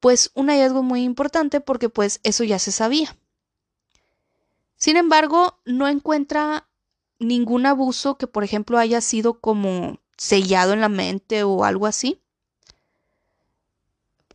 pues 0.00 0.30
un 0.34 0.48
hallazgo 0.48 0.82
muy 0.82 1.02
importante 1.02 1.60
porque 1.60 1.88
pues 1.88 2.20
eso 2.22 2.42
ya 2.44 2.58
se 2.58 2.72
sabía. 2.72 3.16
Sin 4.76 4.96
embargo, 4.96 5.58
no 5.64 5.88
encuentra 5.88 6.65
ningún 7.18 7.66
abuso 7.66 8.18
que 8.18 8.26
por 8.26 8.44
ejemplo 8.44 8.78
haya 8.78 9.00
sido 9.00 9.40
como 9.40 9.98
sellado 10.16 10.72
en 10.72 10.80
la 10.80 10.88
mente 10.88 11.42
o 11.42 11.64
algo 11.64 11.86
así, 11.86 12.20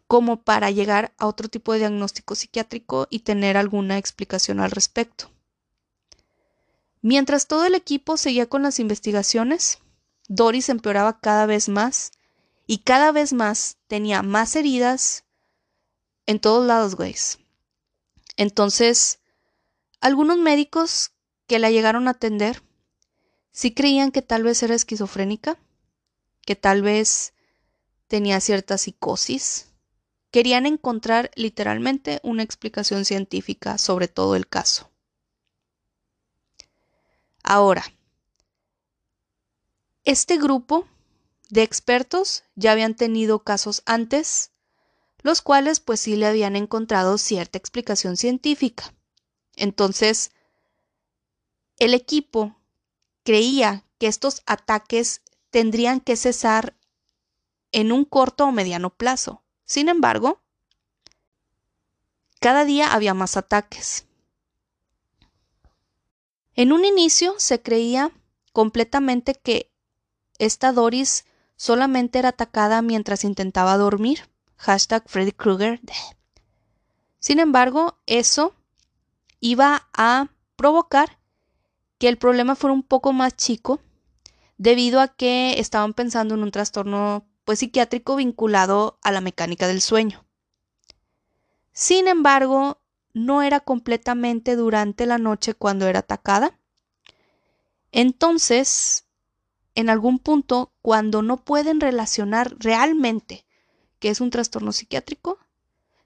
como 0.07 0.41
para 0.41 0.71
llegar 0.71 1.13
a 1.17 1.25
otro 1.27 1.47
tipo 1.47 1.73
de 1.73 1.79
diagnóstico 1.79 2.35
psiquiátrico 2.35 3.07
y 3.09 3.19
tener 3.19 3.55
alguna 3.55 3.97
explicación 3.97 4.59
al 4.59 4.71
respecto. 4.71 5.31
Mientras 7.01 7.47
todo 7.47 7.65
el 7.65 7.75
equipo 7.75 8.17
seguía 8.17 8.47
con 8.47 8.61
las 8.61 8.79
investigaciones, 8.79 9.79
Doris 10.27 10.69
empeoraba 10.69 11.19
cada 11.19 11.45
vez 11.45 11.69
más 11.69 12.11
y 12.67 12.79
cada 12.79 13.11
vez 13.11 13.33
más 13.33 13.77
tenía 13.88 14.21
más 14.21 14.55
heridas 14.55 15.23
en 16.25 16.39
todos 16.39 16.65
lados, 16.65 16.95
güey. 16.95 17.15
Entonces, 18.38 19.19
algunos 20.00 20.38
médicos 20.38 21.11
que 21.47 21.59
la 21.59 21.71
llegaron 21.71 22.07
a 22.07 22.11
atender 22.11 22.61
sí 23.51 23.74
creían 23.74 24.12
que 24.12 24.22
tal 24.22 24.43
vez 24.43 24.62
era 24.63 24.75
esquizofrénica, 24.75 25.58
que 26.46 26.55
tal 26.55 26.81
vez 26.81 27.34
tenía 28.08 28.39
cierta 28.39 28.77
psicosis. 28.77 29.67
Querían 30.31 30.65
encontrar 30.65 31.31
literalmente 31.36 32.20
una 32.24 32.43
explicación 32.43 33.05
científica 33.05 33.77
sobre 33.77 34.08
todo 34.08 34.36
el 34.36 34.48
caso. 34.48 34.89
Ahora, 37.43 37.84
este 40.03 40.38
grupo 40.38 40.88
de 41.50 41.63
expertos 41.63 42.43
ya 42.55 42.72
habían 42.72 42.96
tenido 42.96 43.43
casos 43.43 43.84
antes, 43.86 44.51
los 45.22 45.41
cuales 45.41 45.79
pues 45.79 46.00
sí 46.00 46.15
le 46.15 46.27
habían 46.27 46.55
encontrado 46.55 47.17
cierta 47.17 47.58
explicación 47.58 48.15
científica. 48.15 48.93
Entonces, 49.55 50.31
el 51.77 51.93
equipo 51.93 52.55
creía 53.23 53.85
que 53.97 54.07
estos 54.07 54.41
ataques 54.45 55.21
tendrían 55.49 55.99
que 55.99 56.15
cesar 56.15 56.75
en 57.71 57.91
un 57.91 58.05
corto 58.05 58.45
o 58.45 58.51
mediano 58.51 58.89
plazo. 58.89 59.43
Sin 59.65 59.89
embargo, 59.89 60.41
cada 62.39 62.65
día 62.65 62.91
había 62.93 63.13
más 63.13 63.37
ataques. 63.37 64.05
En 66.55 66.73
un 66.73 66.83
inicio 66.83 67.35
se 67.37 67.61
creía 67.61 68.11
completamente 68.51 69.35
que 69.35 69.71
esta 70.37 70.73
Doris 70.73 71.25
solamente 71.55 72.19
era 72.19 72.29
atacada 72.29 72.81
mientras 72.81 73.23
intentaba 73.23 73.77
dormir. 73.77 74.29
Hashtag 74.57 75.03
Freddy 75.07 75.31
Krueger. 75.31 75.79
Sin 77.19 77.39
embargo, 77.39 77.99
eso 78.07 78.55
iba 79.39 79.87
a 79.93 80.29
provocar 80.55 81.20
que 82.01 82.10
el 82.10 82.17
problema 82.17 82.55
fuera 82.55 82.74
un 82.74 82.81
poco 82.81 83.13
más 83.13 83.38
chico 83.38 83.79
debido 84.58 85.01
a 85.01 85.10
que 85.10 85.60
estaban 85.60 85.93
pensando 85.93 86.34
en 86.34 86.41
un 86.41 86.50
trastorno 86.50 87.27
pues 87.46 87.60
psiquiátrico 87.60 88.15
vinculado 88.15 88.98
a 89.03 89.12
la 89.12 89.22
mecánica 89.22 89.67
del 89.67 89.81
sueño. 89.81 90.25
Sin 91.74 92.08
embargo, 92.08 92.81
no 93.13 93.43
era 93.43 93.60
completamente 93.60 94.55
durante 94.55 95.05
la 95.05 95.20
noche 95.20 95.53
cuando 95.53 95.86
era 95.86 96.00
atacada. 96.00 96.58
Entonces, 97.91 99.05
en 99.75 99.91
algún 99.91 100.17
punto, 100.17 100.74
cuando 100.81 101.22
no 101.22 101.46
pueden 101.46 101.79
relacionar 101.79 102.55
realmente 102.58 103.46
que 104.00 104.10
es 104.10 104.22
un 104.22 104.31
trastorno 104.31 104.72
psiquiátrico, 104.72 105.38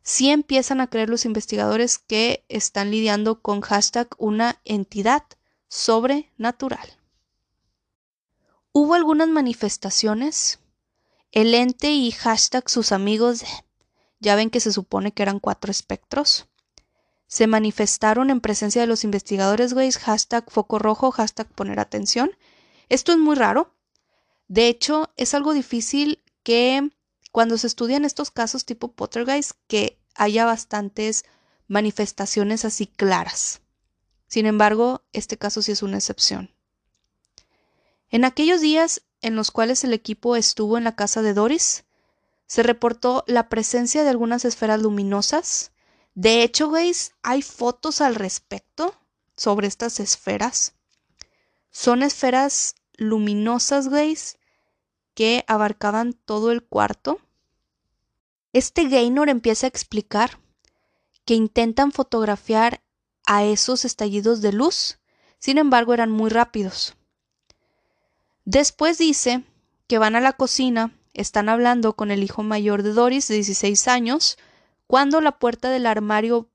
sí 0.04 0.30
empiezan 0.30 0.82
a 0.82 0.88
creer 0.88 1.10
los 1.10 1.24
investigadores 1.24 2.00
que 2.00 2.44
están 2.50 2.92
lidiando 2.92 3.42
con 3.42 3.62
hashtag 3.62 4.10
una 4.18 4.60
entidad 4.66 5.24
sobrenatural. 5.67 6.98
Hubo 8.72 8.93
algunas 8.93 9.29
manifestaciones. 9.29 10.60
El 11.31 11.53
ente 11.53 11.91
y 11.91 12.12
hashtag 12.12 12.69
sus 12.69 12.91
amigos, 12.91 13.43
ya 14.19 14.36
ven 14.36 14.50
que 14.50 14.60
se 14.60 14.72
supone 14.72 15.12
que 15.12 15.24
eran 15.24 15.39
cuatro 15.39 15.72
espectros, 15.72 16.48
se 17.27 17.48
manifestaron 17.48 18.29
en 18.29 18.41
presencia 18.41 18.81
de 18.81 18.88
los 18.88 19.03
investigadores, 19.03 19.74
güey, 19.74 19.91
hashtag 19.91 20.50
foco 20.50 20.79
rojo, 20.79 21.12
hashtag 21.12 21.48
poner 21.48 21.79
atención. 21.79 22.31
Esto 22.88 23.12
es 23.12 23.17
muy 23.17 23.36
raro. 23.36 23.74
De 24.48 24.67
hecho, 24.67 25.12
es 25.17 25.34
algo 25.34 25.53
difícil 25.53 26.24
que 26.43 26.91
cuando 27.31 27.57
se 27.57 27.67
estudian 27.67 28.05
estos 28.05 28.31
casos 28.31 28.65
tipo 28.65 28.93
Pottergeist, 28.93 29.51
que 29.67 30.00
haya 30.15 30.45
bastantes 30.45 31.25
manifestaciones 31.67 32.63
así 32.63 32.88
claras. 32.88 33.62
Sin 34.27 34.46
embargo, 34.46 35.03
este 35.13 35.38
caso 35.38 35.62
sí 35.62 35.72
es 35.72 35.84
una 35.84 35.98
excepción. 35.98 36.51
En 38.10 38.25
aquellos 38.25 38.62
días 38.62 39.01
en 39.22 39.36
los 39.36 39.51
cuales 39.51 39.84
el 39.84 39.94
equipo 39.94 40.36
estuvo 40.36 40.77
en 40.77 40.84
la 40.84 40.96
casa 40.96 41.22
de 41.22 41.34
Doris, 41.34 41.86
se 42.48 42.63
reportó 42.63 43.24
la 43.27 43.50
presencia 43.50 44.03
de 44.03 44.10
algunas 44.10 44.46
esferas 44.46 44.82
luminosas. 44.82 45.72
De 46.13 46.44
hecho, 46.44 46.70
veis, 46.70 47.13
hay 47.24 47.41
fotos 47.41 48.01
al 48.01 48.15
respecto 48.15 48.96
sobre 49.36 49.67
estas 49.67 50.00
esferas. 50.00 50.75
Son 51.72 52.03
esferas 52.03 52.75
luminosas, 52.98 53.89
veis, 53.89 54.38
que 55.13 55.44
abarcaban 55.48 56.13
todo 56.13 56.51
el 56.51 56.63
cuarto. 56.63 57.20
Este 58.53 58.88
Gaynor 58.88 59.29
empieza 59.29 59.65
a 59.65 59.70
explicar 59.70 60.39
que 61.25 61.34
intentan 61.34 61.91
fotografiar 61.91 62.82
a 63.25 63.44
esos 63.44 63.86
estallidos 63.86 64.41
de 64.41 64.53
luz, 64.53 65.00
sin 65.39 65.58
embargo 65.58 65.94
eran 65.94 66.12
muy 66.12 66.29
rápidos. 66.29 66.96
Después 68.46 68.98
dice 68.98 69.44
que 69.88 69.98
van 69.98 70.16
a 70.16 70.22
la 70.22 70.33
cocina, 70.33 70.92
están 71.14 71.50
hablando 71.50 71.96
con 71.96 72.11
el 72.11 72.24
hijo 72.24 72.44
mayor 72.44 72.83
de 72.83 72.94
Doris, 72.94 73.27
de 73.27 73.35
16 73.35 73.88
años, 73.88 74.38
cuando 74.88 75.22
la 75.22 75.40
puerta 75.40 75.70
del 75.70 75.88
armario 75.88 76.50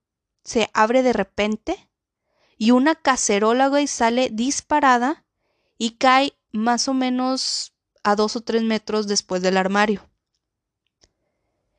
se 0.44 0.70
abre 0.72 1.02
de 1.02 1.12
repente 1.12 1.88
y 2.56 2.70
una 2.72 2.94
cacerola 2.94 3.70
sale 3.86 4.28
disparada 4.30 5.24
y 5.78 5.92
cae 5.92 6.34
más 6.52 6.88
o 6.88 6.94
menos 6.94 7.72
a 8.02 8.16
dos 8.16 8.36
o 8.36 8.40
tres 8.40 8.62
metros 8.62 9.06
después 9.06 9.42
del 9.42 9.56
armario. 9.56 10.08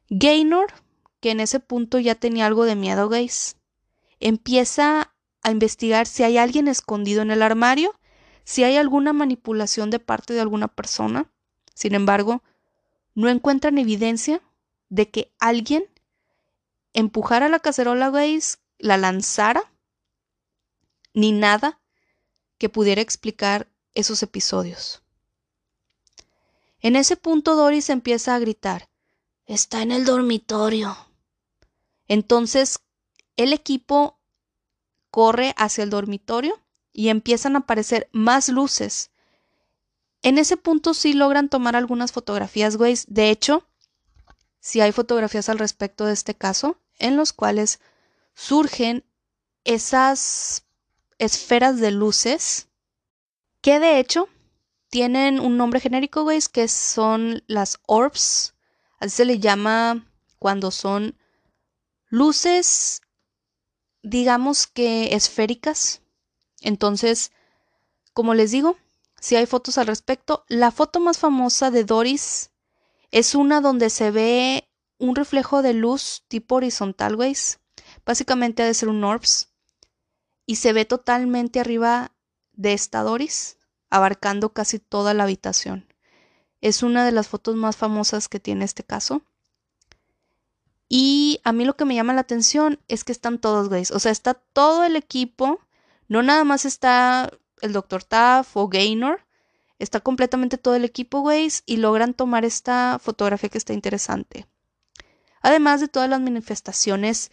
Gaynor, 0.09 0.73
que 1.19 1.31
en 1.31 1.39
ese 1.39 1.59
punto 1.59 1.99
ya 1.99 2.15
tenía 2.15 2.47
algo 2.47 2.65
de 2.65 2.75
miedo, 2.75 3.07
guys, 3.07 3.55
empieza 4.21 5.13
a 5.43 5.51
investigar 5.51 6.07
si 6.07 6.23
hay 6.23 6.37
alguien 6.37 6.67
escondido 6.67 7.21
en 7.21 7.31
el 7.31 7.41
armario, 7.41 7.99
si 8.43 8.63
hay 8.63 8.77
alguna 8.77 9.13
manipulación 9.13 9.89
de 9.89 9.99
parte 9.99 10.33
de 10.33 10.41
alguna 10.41 10.67
persona. 10.67 11.31
Sin 11.73 11.95
embargo, 11.95 12.43
no 13.15 13.29
encuentran 13.29 13.77
evidencia 13.77 14.41
de 14.89 15.09
que 15.09 15.33
alguien 15.39 15.85
empujara 16.93 17.49
la 17.49 17.59
cacerola, 17.59 18.09
guys, 18.09 18.59
la 18.77 18.97
lanzara, 18.97 19.71
ni 21.13 21.31
nada 21.31 21.79
que 22.57 22.69
pudiera 22.69 23.01
explicar 23.01 23.67
esos 23.93 24.23
episodios. 24.23 25.01
En 26.79 26.95
ese 26.95 27.15
punto 27.15 27.55
Doris 27.55 27.89
empieza 27.89 28.35
a 28.35 28.39
gritar, 28.39 28.89
Está 29.45 29.81
en 29.81 29.91
el 29.91 30.05
dormitorio. 30.05 30.95
Entonces, 32.07 32.79
el 33.37 33.53
equipo 33.53 34.19
corre 35.09 35.53
hacia 35.57 35.83
el 35.83 35.89
dormitorio 35.89 36.59
y 36.93 37.09
empiezan 37.09 37.55
a 37.55 37.59
aparecer 37.59 38.09
más 38.11 38.49
luces. 38.49 39.11
En 40.21 40.37
ese 40.37 40.57
punto 40.57 40.93
sí 40.93 41.13
logran 41.13 41.49
tomar 41.49 41.75
algunas 41.75 42.11
fotografías, 42.11 42.77
güey. 42.77 42.95
De 43.07 43.29
hecho, 43.29 43.67
sí 44.59 44.81
hay 44.81 44.91
fotografías 44.91 45.49
al 45.49 45.59
respecto 45.59 46.05
de 46.05 46.13
este 46.13 46.35
caso 46.35 46.77
en 46.99 47.17
los 47.17 47.33
cuales 47.33 47.79
surgen 48.33 49.03
esas 49.63 50.65
esferas 51.17 51.79
de 51.79 51.91
luces 51.91 52.67
que 53.61 53.79
de 53.79 53.99
hecho 53.99 54.27
tienen 54.89 55.39
un 55.39 55.57
nombre 55.57 55.79
genérico, 55.79 56.23
güey, 56.23 56.39
que 56.51 56.67
son 56.67 57.43
las 57.47 57.79
orbs 57.85 58.53
Así 59.01 59.15
se 59.15 59.25
le 59.25 59.39
llama 59.39 60.05
cuando 60.37 60.69
son 60.69 61.17
luces, 62.09 63.01
digamos 64.03 64.67
que 64.67 65.15
esféricas. 65.15 66.01
Entonces, 66.61 67.31
como 68.13 68.33
les 68.33 68.51
digo, 68.51 68.77
si 69.19 69.35
hay 69.35 69.45
fotos 69.45 69.77
al 69.77 69.87
respecto, 69.87 70.45
la 70.47 70.71
foto 70.71 70.99
más 70.99 71.17
famosa 71.17 71.71
de 71.71 71.83
Doris 71.83 72.51
es 73.11 73.35
una 73.35 73.61
donde 73.61 73.89
se 73.89 74.11
ve 74.11 74.67
un 74.97 75.15
reflejo 75.15 75.61
de 75.61 75.73
luz 75.73 76.23
tipo 76.27 76.55
horizontal, 76.55 77.15
ways. 77.15 77.59
Básicamente 78.05 78.63
ha 78.63 78.65
de 78.65 78.73
ser 78.73 78.89
un 78.89 79.03
orbs. 79.03 79.49
Y 80.45 80.55
se 80.57 80.73
ve 80.73 80.85
totalmente 80.85 81.59
arriba 81.59 82.11
de 82.53 82.73
esta 82.73 83.03
Doris, 83.03 83.57
abarcando 83.89 84.53
casi 84.53 84.79
toda 84.79 85.13
la 85.13 85.23
habitación. 85.23 85.87
Es 86.61 86.83
una 86.83 87.05
de 87.05 87.11
las 87.11 87.27
fotos 87.27 87.55
más 87.55 87.75
famosas 87.75 88.27
que 88.27 88.39
tiene 88.39 88.65
este 88.65 88.83
caso. 88.83 89.23
Y 90.93 91.39
a 91.45 91.53
mí 91.53 91.63
lo 91.63 91.77
que 91.77 91.85
me 91.85 91.95
llama 91.95 92.13
la 92.13 92.19
atención 92.19 92.77
es 92.89 93.05
que 93.05 93.13
están 93.13 93.39
todos, 93.39 93.69
gays. 93.69 93.91
O 93.91 93.99
sea, 93.99 94.11
está 94.11 94.33
todo 94.33 94.83
el 94.83 94.97
equipo. 94.97 95.61
No 96.09 96.21
nada 96.21 96.43
más 96.43 96.65
está 96.65 97.31
el 97.61 97.71
Dr. 97.71 98.03
Taff 98.03 98.57
o 98.57 98.67
Gaynor. 98.67 99.25
Está 99.79 100.01
completamente 100.01 100.57
todo 100.57 100.75
el 100.75 100.83
equipo, 100.83 101.23
gays. 101.23 101.63
Y 101.65 101.77
logran 101.77 102.13
tomar 102.13 102.43
esta 102.43 102.99
fotografía 103.01 103.49
que 103.49 103.57
está 103.57 103.71
interesante. 103.71 104.47
Además 105.41 105.79
de 105.79 105.87
todas 105.87 106.09
las 106.09 106.19
manifestaciones, 106.19 107.31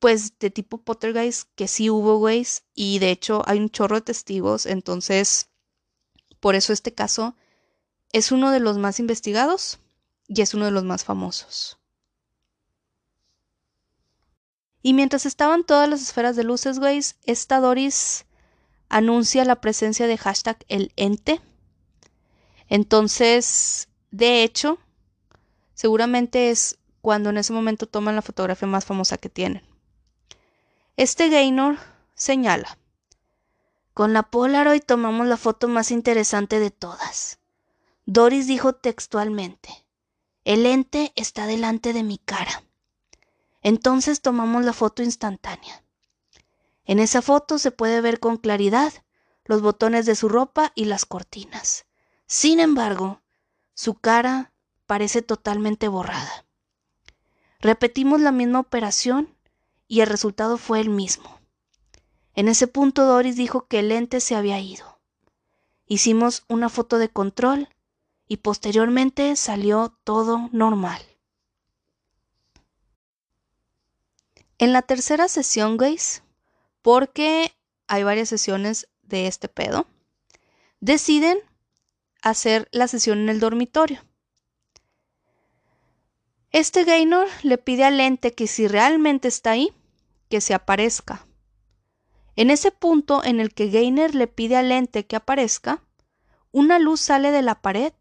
pues 0.00 0.36
de 0.40 0.50
tipo 0.50 0.78
Pottergeist 0.78 1.50
que 1.54 1.68
sí 1.68 1.88
hubo, 1.88 2.20
gays. 2.20 2.64
Y 2.74 2.98
de 2.98 3.12
hecho 3.12 3.44
hay 3.46 3.60
un 3.60 3.70
chorro 3.70 3.94
de 3.94 4.02
testigos. 4.02 4.66
Entonces, 4.66 5.50
por 6.40 6.56
eso 6.56 6.72
este 6.72 6.92
caso 6.92 7.36
es 8.10 8.32
uno 8.32 8.50
de 8.50 8.58
los 8.58 8.76
más 8.76 8.98
investigados 8.98 9.78
y 10.26 10.42
es 10.42 10.52
uno 10.52 10.64
de 10.64 10.72
los 10.72 10.82
más 10.82 11.04
famosos. 11.04 11.78
Y 14.82 14.94
mientras 14.94 15.26
estaban 15.26 15.64
todas 15.64 15.88
las 15.88 16.02
esferas 16.02 16.36
de 16.36 16.44
luces, 16.44 16.78
güey, 16.78 17.00
esta 17.24 17.60
Doris 17.60 18.26
anuncia 18.88 19.44
la 19.44 19.60
presencia 19.60 20.06
de 20.06 20.18
hashtag 20.18 20.58
el 20.68 20.92
ente. 20.96 21.40
Entonces, 22.68 23.88
de 24.10 24.42
hecho, 24.42 24.78
seguramente 25.74 26.50
es 26.50 26.78
cuando 27.00 27.30
en 27.30 27.38
ese 27.38 27.52
momento 27.52 27.86
toman 27.86 28.16
la 28.16 28.22
fotografía 28.22 28.68
más 28.68 28.84
famosa 28.84 29.18
que 29.18 29.28
tienen. 29.28 29.62
Este 30.96 31.28
Gaynor 31.28 31.78
señala, 32.14 32.76
con 33.94 34.12
la 34.12 34.22
Polaroid 34.22 34.82
tomamos 34.82 35.26
la 35.26 35.36
foto 35.36 35.68
más 35.68 35.90
interesante 35.90 36.58
de 36.58 36.70
todas. 36.70 37.38
Doris 38.06 38.46
dijo 38.46 38.74
textualmente, 38.74 39.70
el 40.44 40.66
ente 40.66 41.12
está 41.14 41.46
delante 41.46 41.92
de 41.92 42.02
mi 42.02 42.18
cara. 42.18 42.62
Entonces 43.62 44.20
tomamos 44.20 44.64
la 44.64 44.72
foto 44.72 45.02
instantánea. 45.02 45.82
En 46.84 46.98
esa 46.98 47.22
foto 47.22 47.58
se 47.58 47.70
puede 47.70 48.00
ver 48.00 48.20
con 48.20 48.36
claridad 48.36 48.92
los 49.44 49.62
botones 49.62 50.06
de 50.06 50.14
su 50.14 50.28
ropa 50.28 50.72
y 50.74 50.84
las 50.86 51.04
cortinas. 51.04 51.86
Sin 52.26 52.60
embargo, 52.60 53.20
su 53.74 53.94
cara 53.94 54.52
parece 54.86 55.22
totalmente 55.22 55.88
borrada. 55.88 56.44
Repetimos 57.60 58.20
la 58.20 58.32
misma 58.32 58.60
operación 58.60 59.36
y 59.86 60.00
el 60.00 60.08
resultado 60.08 60.58
fue 60.58 60.80
el 60.80 60.88
mismo. 60.88 61.40
En 62.34 62.48
ese 62.48 62.66
punto 62.66 63.04
Doris 63.04 63.36
dijo 63.36 63.66
que 63.66 63.78
el 63.78 63.88
lente 63.88 64.20
se 64.20 64.34
había 64.34 64.58
ido. 64.58 64.98
Hicimos 65.86 66.44
una 66.48 66.68
foto 66.68 66.98
de 66.98 67.10
control 67.10 67.68
y 68.26 68.38
posteriormente 68.38 69.36
salió 69.36 69.96
todo 70.04 70.48
normal. 70.52 71.02
En 74.58 74.72
la 74.72 74.82
tercera 74.82 75.28
sesión, 75.28 75.76
guys, 75.76 76.22
porque 76.82 77.52
hay 77.86 78.02
varias 78.02 78.28
sesiones 78.28 78.88
de 79.02 79.26
este 79.26 79.48
pedo, 79.48 79.86
deciden 80.80 81.38
hacer 82.22 82.68
la 82.72 82.88
sesión 82.88 83.18
en 83.18 83.28
el 83.28 83.40
dormitorio. 83.40 84.00
Este 86.50 86.84
Gaynor 86.84 87.28
le 87.42 87.58
pide 87.58 87.84
al 87.84 87.98
ente 88.00 88.32
que 88.32 88.46
si 88.46 88.68
realmente 88.68 89.28
está 89.28 89.52
ahí, 89.52 89.72
que 90.28 90.40
se 90.40 90.54
aparezca. 90.54 91.26
En 92.36 92.50
ese 92.50 92.70
punto 92.70 93.22
en 93.24 93.40
el 93.40 93.52
que 93.52 93.68
Gaynor 93.68 94.14
le 94.14 94.26
pide 94.26 94.56
al 94.56 94.72
ente 94.72 95.06
que 95.06 95.16
aparezca, 95.16 95.82
una 96.50 96.78
luz 96.78 97.00
sale 97.00 97.30
de 97.30 97.42
la 97.42 97.60
pared 97.60 97.92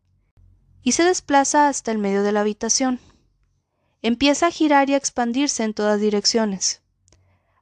y 0.83 0.93
se 0.93 1.03
desplaza 1.03 1.67
hasta 1.67 1.91
el 1.91 1.97
medio 1.97 2.23
de 2.23 2.31
la 2.31 2.41
habitación. 2.41 2.99
Empieza 4.01 4.47
a 4.47 4.51
girar 4.51 4.89
y 4.89 4.93
a 4.93 4.97
expandirse 4.97 5.63
en 5.63 5.73
todas 5.73 5.99
direcciones. 5.99 6.81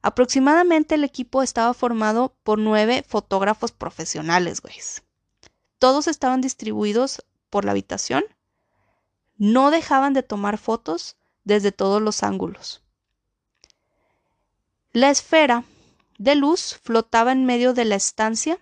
Aproximadamente 0.02 0.96
el 0.96 1.04
equipo 1.04 1.44
estaba 1.44 1.74
formado 1.74 2.36
por 2.44 2.58
nueve 2.60 3.04
fotógrafos 3.08 3.72
profesionales. 3.72 4.62
Todos 5.78 6.08
estaban 6.08 6.42
distribuidos 6.42 7.26
por 7.50 7.66
la 7.66 7.72
habitación. 7.72 8.24
No 9.38 9.72
dejaban 9.72 10.14
de 10.14 10.24
tomar 10.24 10.58
fotos 10.58 11.18
desde 11.44 11.72
todos 11.72 12.02
los 12.02 12.24
ángulos. 12.24 12.82
La 14.92 15.10
esfera 15.10 15.66
de 16.18 16.36
luz 16.36 16.80
flotaba 16.84 17.32
en 17.32 17.46
medio 17.46 17.74
de 17.74 17.86
la 17.86 17.96
estancia 17.96 18.60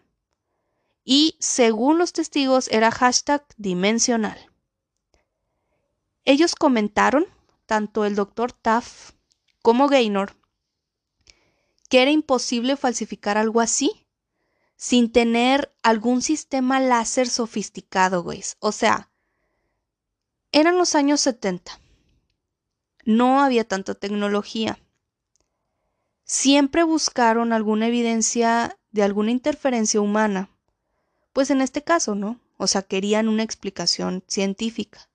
y, 1.04 1.38
según 1.40 1.98
los 1.98 2.14
testigos, 2.14 2.68
era 2.70 2.92
hashtag 2.92 3.46
dimensional. 3.58 4.38
Ellos 6.26 6.54
comentaron, 6.56 7.26
tanto 7.68 8.06
el 8.06 8.16
doctor 8.16 8.52
Taff 8.52 9.12
como 9.62 9.88
Gaynor, 9.88 10.36
que 11.90 12.02
era 12.02 12.10
imposible 12.10 12.78
falsificar 12.78 13.38
algo 13.38 13.62
así 13.62 14.08
sin 14.78 15.12
tener 15.12 15.74
algún 15.84 16.22
sistema 16.22 16.80
láser 16.80 17.28
sofisticado, 17.28 18.24
güey. 18.24 18.44
O 18.60 18.72
sea, 18.72 19.12
eran 20.52 20.78
los 20.78 20.96
años 20.96 21.20
70. 21.22 21.80
No 23.06 23.42
había 23.42 23.68
tanta 23.68 23.96
tecnología. 23.96 24.80
Siempre 26.24 26.84
buscaron 26.84 27.54
alguna 27.54 27.88
evidencia 27.88 28.78
de 28.92 29.04
alguna 29.04 29.32
interferencia 29.32 30.00
humana. 30.00 30.50
Pues 31.34 31.50
en 31.50 31.62
este 31.62 31.84
caso, 31.84 32.16
¿no? 32.16 32.40
O 32.58 32.68
sea, 32.68 32.82
querían 32.82 33.28
una 33.28 33.44
explicación 33.44 34.24
científica 34.28 35.07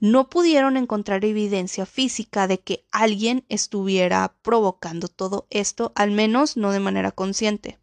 no 0.00 0.30
pudieron 0.30 0.78
encontrar 0.78 1.24
evidencia 1.24 1.84
física 1.84 2.46
de 2.46 2.58
que 2.58 2.84
alguien 2.90 3.44
estuviera 3.48 4.34
provocando 4.42 5.08
todo 5.08 5.46
esto, 5.50 5.92
al 5.94 6.10
menos 6.10 6.56
no 6.56 6.72
de 6.72 6.80
manera 6.80 7.12
consciente. 7.12 7.78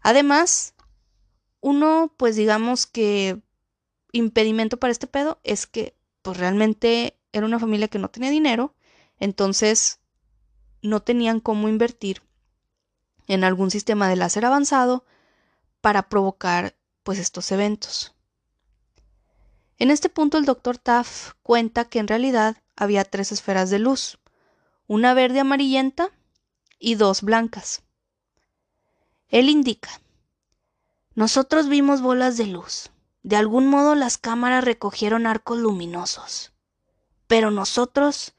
Además, 0.00 0.74
uno, 1.60 2.14
pues 2.16 2.36
digamos 2.36 2.86
que 2.86 3.42
impedimento 4.12 4.78
para 4.78 4.92
este 4.92 5.06
pedo 5.06 5.40
es 5.42 5.66
que 5.66 5.96
pues 6.22 6.36
realmente 6.36 7.18
era 7.32 7.46
una 7.46 7.58
familia 7.58 7.88
que 7.88 7.98
no 7.98 8.10
tenía 8.10 8.30
dinero, 8.30 8.74
entonces 9.18 10.00
no 10.80 11.02
tenían 11.02 11.40
cómo 11.40 11.68
invertir 11.68 12.22
en 13.26 13.42
algún 13.42 13.70
sistema 13.70 14.08
de 14.08 14.16
láser 14.16 14.44
avanzado 14.44 15.04
para 15.80 16.08
provocar 16.08 16.76
pues 17.02 17.18
estos 17.18 17.50
eventos. 17.50 18.14
En 19.82 19.90
este 19.90 20.08
punto 20.08 20.38
el 20.38 20.44
doctor 20.44 20.78
Taff 20.78 21.32
cuenta 21.42 21.86
que 21.86 21.98
en 21.98 22.06
realidad 22.06 22.56
había 22.76 23.02
tres 23.02 23.32
esferas 23.32 23.68
de 23.68 23.80
luz, 23.80 24.20
una 24.86 25.12
verde 25.12 25.40
amarillenta 25.40 26.10
y 26.78 26.94
dos 26.94 27.22
blancas. 27.22 27.82
Él 29.28 29.48
indica, 29.48 29.90
nosotros 31.16 31.68
vimos 31.68 32.00
bolas 32.00 32.36
de 32.36 32.46
luz. 32.46 32.92
De 33.24 33.34
algún 33.34 33.66
modo 33.66 33.96
las 33.96 34.18
cámaras 34.18 34.62
recogieron 34.62 35.26
arcos 35.26 35.58
luminosos. 35.58 36.52
Pero 37.26 37.50
nosotros 37.50 38.34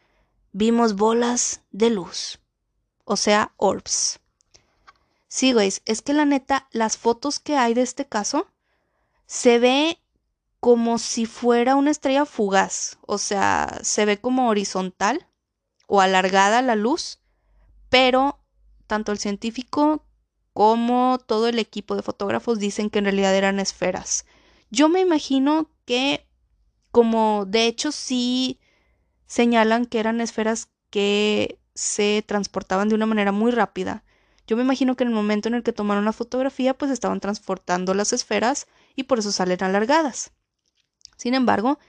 vimos 0.54 0.96
bolas 0.96 1.60
de 1.72 1.90
luz. 1.90 2.40
O 3.04 3.18
sea, 3.18 3.52
orbs. 3.58 4.22
Sí, 5.28 5.52
güey, 5.52 5.74
es 5.84 6.02
que 6.02 6.14
la 6.14 6.24
neta, 6.24 6.70
las 6.72 6.96
fotos 6.96 7.40
que 7.40 7.58
hay 7.58 7.74
de 7.74 7.82
este 7.82 8.06
caso, 8.06 8.48
se 9.26 9.60
ve 9.60 10.00
como 10.64 10.98
si 10.98 11.26
fuera 11.26 11.76
una 11.76 11.92
estrella 11.92 12.26
fugaz, 12.26 12.98
o 13.06 13.18
sea, 13.18 13.80
se 13.82 14.06
ve 14.06 14.22
como 14.22 14.48
horizontal 14.48 15.28
o 15.88 16.00
alargada 16.00 16.62
la 16.62 16.76
luz, 16.76 17.20
pero 17.90 18.40
tanto 18.88 19.12
el 19.12 19.18
científico 19.18 20.06
como 20.54 21.20
todo 21.28 21.50
el 21.50 21.60
equipo 21.60 21.98
de 21.98 22.02
fotógrafos 22.02 22.60
dicen 22.60 22.90
que 22.90 23.00
en 23.00 23.04
realidad 23.04 23.36
eran 23.36 23.60
esferas. 23.60 24.26
Yo 24.72 24.88
me 24.88 25.02
imagino 25.02 25.70
que 25.84 26.26
como 26.92 27.44
de 27.46 27.68
hecho 27.68 27.92
sí 27.92 28.58
señalan 29.26 29.86
que 29.86 30.00
eran 30.00 30.22
esferas 30.22 30.70
que 30.90 31.60
se 31.76 32.24
transportaban 32.26 32.88
de 32.88 32.96
una 32.96 33.06
manera 33.06 33.34
muy 33.34 33.52
rápida. 33.52 34.06
Yo 34.48 34.56
me 34.56 34.64
imagino 34.64 34.96
que 34.96 35.04
en 35.04 35.10
el 35.10 35.16
momento 35.16 35.50
en 35.50 35.56
el 35.56 35.64
que 35.64 35.74
tomaron 35.74 36.06
la 36.06 36.14
fotografía 36.14 36.74
pues 36.74 36.90
estaban 36.90 37.20
transportando 37.20 37.94
las 37.94 38.14
esferas 38.14 38.68
y 38.96 39.04
por 39.04 39.20
eso 39.20 39.34
salen 39.34 39.62
alargadas. 39.62 40.32
Sin 41.18 41.34
embargo, 41.34 41.80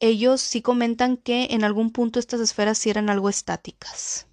ellos 0.00 0.40
sí 0.40 0.62
comentan 0.62 1.16
que 1.16 1.48
en 1.50 1.64
algún 1.64 1.90
punto 1.90 2.18
estas 2.18 2.40
esferas 2.40 2.78
sí 2.78 2.90
eran 2.90 3.08
algo 3.10 3.28
estáticas. 3.28 4.26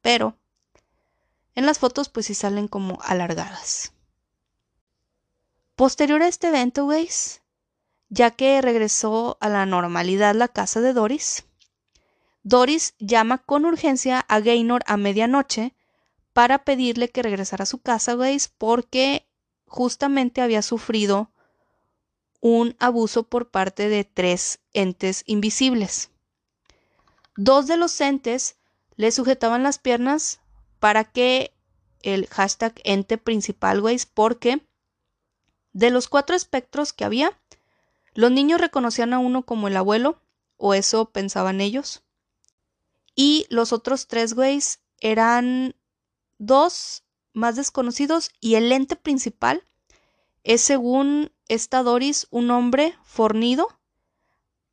Pero 0.00 0.36
en 1.54 1.66
las 1.66 1.78
fotos 1.78 2.08
pues 2.08 2.26
sí 2.26 2.34
salen 2.34 2.68
como 2.68 2.98
alargadas. 3.02 3.92
Posterior 5.76 6.22
a 6.22 6.28
este 6.28 6.48
evento, 6.48 6.86
guys, 6.86 7.42
ya 8.08 8.30
que 8.30 8.60
regresó 8.60 9.38
a 9.40 9.48
la 9.48 9.64
normalidad 9.64 10.34
la 10.34 10.48
casa 10.48 10.80
de 10.80 10.92
Doris, 10.92 11.44
Doris 12.42 12.94
llama 12.98 13.38
con 13.38 13.64
urgencia 13.64 14.20
a 14.20 14.40
Gaynor 14.40 14.82
a 14.86 14.96
medianoche 14.96 15.74
para 16.32 16.64
pedirle 16.64 17.10
que 17.10 17.22
regresara 17.22 17.62
a 17.62 17.66
su 17.66 17.78
casa, 17.78 18.14
guys, 18.14 18.48
porque 18.48 19.28
justamente 19.66 20.42
había 20.42 20.62
sufrido 20.62 21.30
un 22.42 22.74
abuso 22.80 23.22
por 23.22 23.50
parte 23.50 23.88
de 23.88 24.02
tres 24.02 24.58
entes 24.72 25.22
invisibles. 25.26 26.10
Dos 27.36 27.68
de 27.68 27.76
los 27.76 27.98
entes 28.00 28.56
le 28.96 29.12
sujetaban 29.12 29.62
las 29.62 29.78
piernas 29.78 30.40
para 30.80 31.04
que 31.04 31.54
el 32.02 32.26
hashtag 32.26 32.74
ente 32.82 33.16
principal, 33.16 33.80
güey, 33.80 33.96
porque 34.12 34.66
de 35.72 35.90
los 35.90 36.08
cuatro 36.08 36.34
espectros 36.34 36.92
que 36.92 37.04
había, 37.04 37.40
los 38.14 38.32
niños 38.32 38.60
reconocían 38.60 39.12
a 39.12 39.20
uno 39.20 39.44
como 39.44 39.68
el 39.68 39.76
abuelo, 39.76 40.20
o 40.56 40.74
eso 40.74 41.10
pensaban 41.10 41.60
ellos. 41.60 42.02
Y 43.14 43.46
los 43.50 43.72
otros 43.72 44.08
tres, 44.08 44.34
güeyes, 44.34 44.80
eran 44.98 45.76
dos 46.38 47.04
más 47.32 47.54
desconocidos 47.54 48.32
y 48.40 48.56
el 48.56 48.72
ente 48.72 48.96
principal 48.96 49.62
es 50.44 50.60
según 50.60 51.32
esta 51.48 51.82
Doris 51.82 52.26
un 52.30 52.50
hombre 52.50 52.94
fornido 53.04 53.68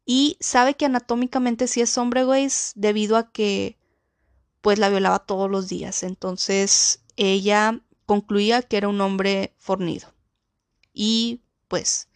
y 0.05 0.37
sabe 0.39 0.75
que 0.75 0.85
anatómicamente 0.85 1.67
sí 1.67 1.81
es 1.81 1.97
hombre, 1.97 2.23
güey, 2.23 2.47
debido 2.75 3.17
a 3.17 3.31
que 3.31 3.77
pues 4.61 4.79
la 4.79 4.89
violaba 4.89 5.19
todos 5.19 5.49
los 5.49 5.67
días. 5.67 6.03
Entonces 6.03 7.03
ella 7.15 7.81
concluía 8.05 8.63
que 8.63 8.77
era 8.77 8.87
un 8.87 9.01
hombre 9.01 9.53
fornido 9.57 10.13
y 10.93 11.41
pues 11.67 12.09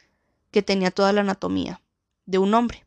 que 0.50 0.64
tenía 0.64 0.92
toda 0.92 1.14
la 1.14 1.22
anatomía 1.22 1.82
de 2.26 2.40
un 2.40 2.54
hombre. 2.54 2.86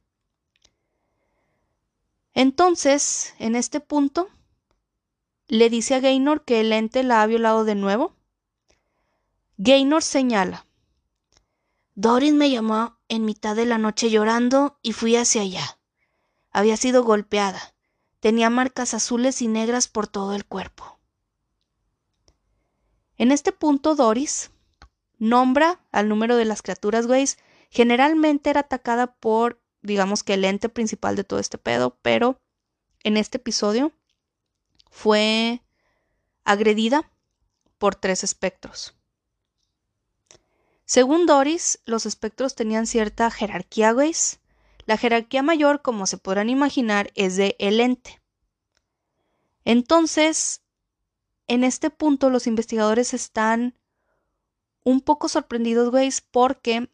Entonces, 2.35 3.35
en 3.39 3.55
este 3.55 3.81
punto, 3.81 4.29
le 5.49 5.71
dice 5.71 5.95
a 5.95 6.01
Gaynor 6.01 6.45
que 6.45 6.61
el 6.61 6.73
ente 6.73 7.03
la 7.03 7.23
ha 7.23 7.27
violado 7.27 7.65
de 7.65 7.77
nuevo 7.77 8.16
Gaynor 9.59 10.03
señala. 10.03 10.67
Doris 11.95 12.35
me 12.35 12.51
llamó 12.51 12.99
en 13.09 13.25
mitad 13.25 13.57
de 13.57 13.65
la 13.65 13.79
noche 13.79 14.11
llorando 14.11 14.79
y 14.83 14.93
fui 14.93 15.17
hacia 15.17 15.41
allá. 15.41 15.79
Había 16.51 16.77
sido 16.77 17.05
golpeada. 17.05 17.75
Tenía 18.21 18.51
marcas 18.51 18.93
azules 18.93 19.41
y 19.41 19.49
negras 19.49 19.89
por 19.89 20.09
todo 20.09 20.35
el 20.35 20.45
cuerpo. 20.45 21.01
En 23.17 23.33
este 23.33 23.51
punto, 23.51 23.95
Doris 23.95 24.51
nombra 25.19 25.81
al 25.91 26.11
número 26.11 26.37
de 26.37 26.45
las 26.45 26.61
criaturas, 26.61 27.07
güey. 27.07 27.27
Generalmente 27.71 28.51
era 28.51 28.61
atacada 28.61 29.15
por, 29.15 29.63
digamos 29.81 30.23
que 30.23 30.35
el 30.35 30.45
ente 30.45 30.69
principal 30.69 31.17
de 31.17 31.25
todo 31.25 31.39
este 31.41 31.57
pedo, 31.57 31.99
pero 32.03 32.39
en 33.05 33.17
este 33.17 33.39
episodio 33.39 33.93
fue 34.91 35.63
agredida 36.45 37.11
por 37.79 37.95
tres 37.95 38.23
espectros. 38.23 38.96
Según 40.87 41.27
Doris, 41.27 41.81
los 41.85 42.07
espectros 42.07 42.55
tenían 42.55 42.87
cierta 42.87 43.31
jerarquía, 43.31 43.91
güey. 43.91 44.15
La 44.87 44.97
jerarquía 44.97 45.43
mayor, 45.43 45.83
como 45.83 46.07
se 46.07 46.17
podrán 46.17 46.49
imaginar, 46.49 47.11
es 47.17 47.37
de 47.37 47.57
el 47.59 47.81
ente. 47.81 48.23
Entonces, 49.65 50.63
en 51.49 51.65
este 51.65 51.91
punto 51.91 52.31
los 52.31 52.47
investigadores 52.47 53.15
están 53.15 53.77
un 54.85 55.01
poco 55.01 55.29
sorprendidos, 55.29 55.91
güey, 55.91 56.09
porque 56.31 56.89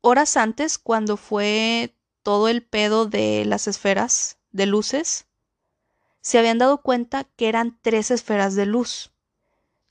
horas 0.00 0.36
antes, 0.36 0.76
cuando 0.76 1.16
fue 1.16 1.94
todo 2.24 2.48
el 2.48 2.64
pedo 2.64 3.06
de 3.06 3.44
las 3.44 3.68
esferas 3.68 4.38
de 4.50 4.66
luces, 4.66 5.26
se 6.20 6.38
habían 6.38 6.58
dado 6.58 6.82
cuenta 6.82 7.22
que 7.22 7.48
eran 7.48 7.78
tres 7.82 8.10
esferas 8.10 8.56
de 8.56 8.66
luz. 8.66 9.12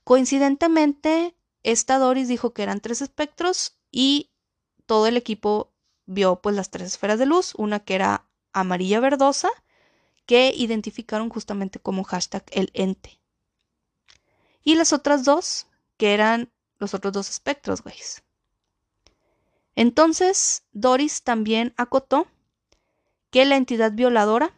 Coincidentemente, 0.03 1.37
esta 1.63 1.97
Doris 1.97 2.27
dijo 2.27 2.53
que 2.53 2.63
eran 2.63 2.81
tres 2.81 3.01
espectros 3.01 3.77
y 3.89 4.31
todo 4.85 5.07
el 5.07 5.17
equipo 5.17 5.73
vio 6.05 6.41
pues 6.41 6.55
las 6.55 6.69
tres 6.69 6.87
esferas 6.87 7.17
de 7.17 7.25
luz, 7.25 7.53
una 7.55 7.79
que 7.79 7.95
era 7.95 8.27
amarilla 8.51 8.99
verdosa, 8.99 9.49
que 10.25 10.53
identificaron 10.55 11.29
justamente 11.29 11.79
como 11.79 12.03
hashtag 12.03 12.43
el 12.51 12.69
ente. 12.73 13.19
Y 14.63 14.75
las 14.75 14.93
otras 14.93 15.23
dos, 15.25 15.67
que 15.97 16.13
eran 16.13 16.51
los 16.79 16.93
otros 16.93 17.13
dos 17.13 17.29
espectros, 17.29 17.81
güey. 17.81 17.95
Entonces, 19.75 20.63
Doris 20.71 21.23
también 21.23 21.73
acotó 21.77 22.27
que 23.31 23.45
la 23.45 23.55
entidad 23.55 23.93
violadora 23.93 24.53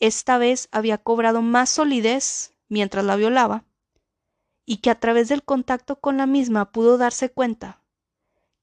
esta 0.00 0.38
vez 0.38 0.68
había 0.70 0.98
cobrado 0.98 1.42
más 1.42 1.70
solidez 1.70 2.54
mientras 2.68 3.04
la 3.04 3.16
violaba 3.16 3.64
y 4.70 4.76
que 4.82 4.90
a 4.90 5.00
través 5.00 5.30
del 5.30 5.42
contacto 5.42 5.98
con 5.98 6.18
la 6.18 6.26
misma 6.26 6.72
pudo 6.72 6.98
darse 6.98 7.30
cuenta 7.30 7.80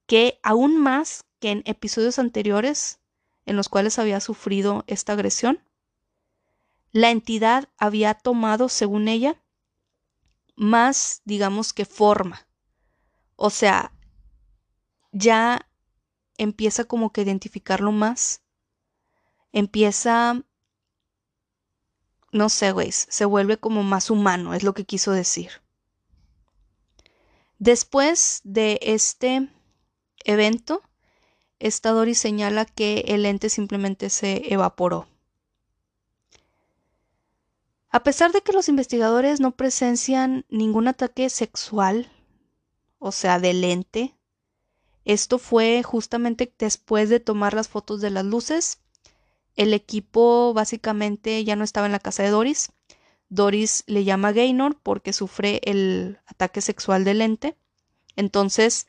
que 0.06 0.40
aún 0.44 0.78
más 0.78 1.26
que 1.40 1.50
en 1.50 1.64
episodios 1.66 2.20
anteriores 2.20 3.00
en 3.48 3.56
los 3.56 3.70
cuales 3.70 3.98
había 3.98 4.20
sufrido 4.20 4.84
esta 4.86 5.14
agresión, 5.14 5.64
la 6.92 7.10
entidad 7.10 7.70
había 7.80 8.14
tomado, 8.14 8.70
según 8.70 9.08
ella, 9.08 9.42
más, 10.56 11.24
digamos 11.26 11.74
que 11.74 11.86
forma. 11.86 12.48
O 13.36 13.50
sea, 13.50 13.92
ya 15.12 15.68
empieza 16.38 16.84
como 16.84 17.12
que 17.12 17.24
identificarlo 17.24 17.92
más. 17.92 18.44
Empieza, 19.52 20.44
no 22.32 22.50
sé, 22.50 22.74
güey, 22.74 22.92
se 22.92 23.26
vuelve 23.26 23.58
como 23.58 23.82
más 23.82 24.12
humano, 24.12 24.54
es 24.54 24.62
lo 24.62 24.76
que 24.76 24.86
quiso 24.86 25.12
decir. 25.12 25.65
Después 27.60 28.42
de 28.44 28.80
este 28.82 29.50
evento, 30.26 30.82
esta 31.60 31.92
Doris 31.92 32.20
señala 32.20 32.66
que 32.66 33.06
el 33.08 33.26
ente 33.26 33.50
simplemente 33.50 34.10
se 34.10 34.54
evaporó. 34.54 35.08
A 37.90 38.04
pesar 38.04 38.34
de 38.34 38.42
que 38.42 38.52
los 38.52 38.68
investigadores 38.68 39.40
no 39.40 39.56
presencian 39.56 40.46
ningún 40.50 40.90
ataque 40.90 41.30
sexual, 41.30 42.12
o 43.00 43.14
sea, 43.14 43.40
del 43.40 43.64
ente, 43.64 44.16
esto 45.06 45.38
fue 45.38 45.82
justamente 45.82 46.54
después 46.60 47.10
de 47.10 47.22
tomar 47.22 47.54
las 47.54 47.70
fotos 47.70 48.02
de 48.02 48.10
las 48.10 48.26
luces. 48.26 48.80
El 49.56 49.74
equipo 49.74 50.54
básicamente 50.54 51.44
ya 51.46 51.56
no 51.56 51.64
estaba 51.64 51.86
en 51.86 51.94
la 51.94 52.00
casa 52.00 52.24
de 52.24 52.32
Doris. 52.32 52.72
Doris 53.30 53.84
le 53.88 54.04
llama 54.04 54.32
Gaynor 54.32 54.78
porque 54.82 55.14
sufre 55.14 55.62
el 55.64 56.20
ataque 56.26 56.62
sexual 56.62 57.04
del 57.04 57.22
ente. 57.22 57.56
Entonces, 58.16 58.88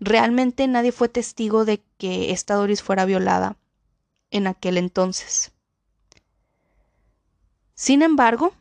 realmente 0.00 0.66
nadie 0.68 0.92
fue 0.92 1.08
testigo 1.08 1.64
de 1.64 1.82
que 1.98 2.32
esta 2.32 2.54
Doris 2.54 2.82
fuera 2.82 3.04
violada 3.04 3.56
en 4.30 4.46
aquel 4.46 4.78
entonces. 4.78 5.52
Sin 7.74 8.02
embargo, 8.02 8.52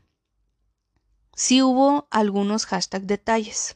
sí 1.36 1.62
hubo 1.62 2.08
algunos 2.12 2.65
hashtag 2.65 3.04
detalles. 3.04 3.76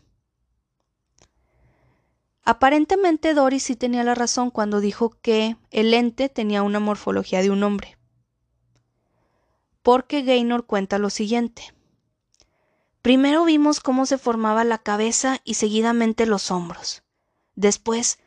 Aparentemente 2.45 3.33
Doris 3.33 3.63
sí 3.63 3.75
tenía 3.75 4.03
la 4.03 4.15
razón 4.15 4.51
cuando 4.51 4.81
dijo 4.81 5.11
que 5.21 5.55
el 5.71 5.93
ente 5.93 6.27
tenía 6.27 6.61
una 6.61 6.79
morfología 6.79 7.41
de 7.41 7.49
un 7.49 7.63
hombre. 7.63 7.97
Porque 9.83 10.23
Gaynor 10.23 10.65
cuenta 10.65 10.97
lo 10.97 11.09
siguiente. 11.09 11.73
Primero 13.01 13.43
vimos 13.43 13.81
cómo 13.81 14.05
se 14.05 14.17
formaba 14.17 14.63
la 14.63 14.77
cabeza 14.77 15.41
y 15.43 15.55
seguidamente 15.55 16.25
los 16.25 16.51
hombros. 16.51 17.03
Después, 17.55 18.17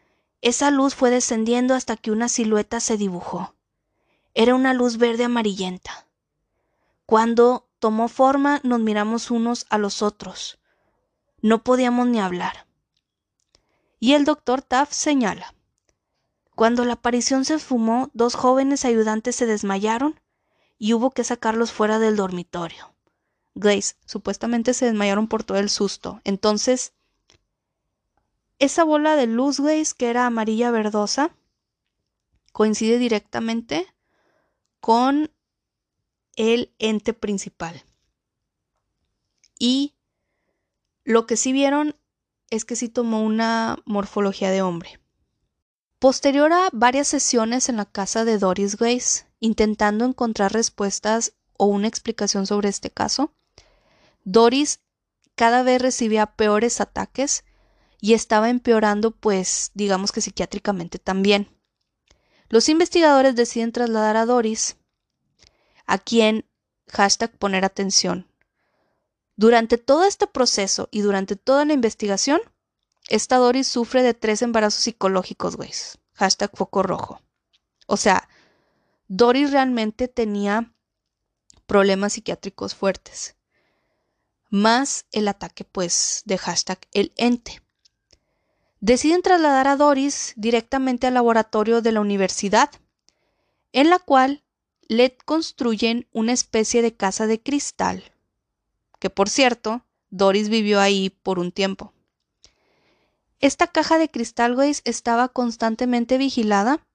esa 0.43 0.71
luz 0.71 0.95
fue 0.95 1.11
descendiendo 1.11 1.75
hasta 1.75 1.97
que 1.97 2.11
una 2.11 2.29
silueta 2.29 2.79
se 2.79 2.99
dibujó. 2.99 3.55
Era 4.35 4.55
una 4.55 4.75
luz 4.75 4.99
verde 4.99 5.25
amarillenta. 5.25 6.07
Cuando 7.07 7.67
tomó 7.79 8.09
forma 8.09 8.61
nos 8.63 8.81
miramos 8.81 9.31
unos 9.31 9.65
a 9.71 9.79
los 9.79 10.03
otros. 10.03 10.59
No 11.41 11.65
podíamos 11.65 12.07
ni 12.07 12.21
hablar. 12.21 12.67
Y 13.99 14.13
el 14.13 14.27
doctor 14.27 14.61
Taft 14.61 14.93
señala. 14.93 15.55
Cuando 16.55 16.85
la 16.85 16.95
aparición 16.95 17.47
se 17.47 17.55
esfumó, 17.55 18.11
dos 18.13 18.35
jóvenes 18.35 18.85
ayudantes 18.85 19.37
se 19.37 19.47
desmayaron 19.47 20.21
y 20.79 20.93
hubo 20.93 21.11
que 21.11 21.25
sacarlos 21.25 21.73
fuera 21.73 21.99
del 21.99 22.17
dormitorio. 22.17 22.95
Grace, 23.55 23.97
supuestamente 24.05 24.75
se 24.75 24.87
desmayaron 24.87 25.29
por 25.29 25.43
todo 25.43 25.59
el 25.59 25.71
susto. 25.71 26.21
Entonces, 26.25 26.93
esa 28.59 28.85
bola 28.85 29.17
de 29.17 29.27
luz, 29.27 29.61
Grace, 29.61 29.95
que 29.97 30.11
era 30.11 30.27
amarilla 30.27 30.71
verdosa, 30.71 31.35
coincide 32.53 32.99
directamente 32.99 33.87
con 34.81 35.31
el 36.37 36.75
ente 36.79 37.13
principal. 37.15 37.83
Y 39.59 39.95
lo 41.05 41.27
que 41.27 41.37
sí 41.37 41.53
vieron 41.53 41.95
es 42.51 42.65
que 42.65 42.77
sí 42.77 42.89
tomó 42.89 43.23
una 43.23 43.79
morfología 43.85 44.51
de 44.51 44.63
hombre. 44.63 45.01
Posterior 45.99 46.53
a 46.53 46.69
varias 46.73 47.09
sesiones 47.09 47.71
en 47.71 47.79
la 47.79 47.87
casa 47.87 48.27
de 48.27 48.37
Doris 48.37 48.77
Grace, 48.77 49.25
intentando 49.41 50.05
encontrar 50.05 50.53
respuestas 50.53 51.33
o 51.55 51.65
una 51.67 51.89
explicación 51.89 52.47
sobre 52.47 52.69
este 52.69 52.91
caso, 52.91 53.33
Doris 54.23 54.81
cada 55.37 55.63
vez 55.63 55.81
recibía 55.81 56.27
peores 56.27 56.83
ataques 56.83 57.45
y 57.99 58.13
estaba 58.13 58.51
empeorando, 58.51 59.11
pues 59.11 59.71
digamos 59.73 60.13
que 60.13 60.21
psiquiátricamente 60.21 60.99
también. 60.99 61.49
Los 62.51 62.69
investigadores 62.69 63.35
deciden 63.35 63.73
trasladar 63.73 64.19
a 64.19 64.27
Doris 64.27 64.77
a 65.87 65.97
quien 65.97 66.45
hashtag 66.89 67.33
poner 67.39 67.65
atención. 67.65 68.31
Durante 69.35 69.79
todo 69.79 70.05
este 70.05 70.27
proceso 70.27 70.89
y 70.91 71.01
durante 71.01 71.37
toda 71.37 71.65
la 71.65 71.73
investigación, 71.73 72.41
esta 73.09 73.37
Doris 73.37 73.69
sufre 73.69 74.03
de 74.03 74.15
tres 74.15 74.43
embarazos 74.43 74.83
psicológicos, 74.83 75.57
güey. 75.57 75.71
Hashtag 76.15 76.51
foco 76.55 76.83
rojo. 76.83 77.21
O 77.87 77.97
sea, 77.97 78.29
Doris 79.09 79.53
realmente 79.53 80.09
tenía 80.09 80.73
problemas 81.67 82.15
psiquiátricos 82.15 82.75
fuertes. 82.75 83.37
Más 84.51 85.07
el 85.13 85.29
ataque, 85.29 85.65
pues, 85.65 86.23
de 86.25 86.39
hashtag 86.39 86.79
el 86.93 87.13
ente. 87.17 87.63
Deciden 88.81 89.23
trasladar 89.23 89.69
a 89.69 89.77
Doris 89.77 90.33
directamente 90.37 91.07
al 91.07 91.15
laboratorio 91.15 91.83
de 91.83 91.93
la 91.93 92.01
universidad, 92.01 92.71
en 93.73 93.91
la 93.91 93.99
cual 93.99 94.45
le 94.89 95.17
construyen 95.17 96.09
una 96.13 96.33
especie 96.33 96.83
de 96.83 96.95
casa 96.95 97.27
de 97.27 97.43
cristal, 97.43 98.13
que 98.99 99.11
por 99.11 99.29
cierto, 99.29 99.85
Doris 100.11 100.49
vivió 100.49 100.81
ahí 100.81 101.11
por 101.11 101.39
un 101.39 101.51
tiempo. 101.51 101.93
Esta 103.41 103.67
caja 103.67 103.99
de 103.99 104.11
cristal, 104.11 104.55
güey, 104.55 104.75
estaba 104.85 105.29
constantemente 105.29 106.19
vigilada 106.19 106.87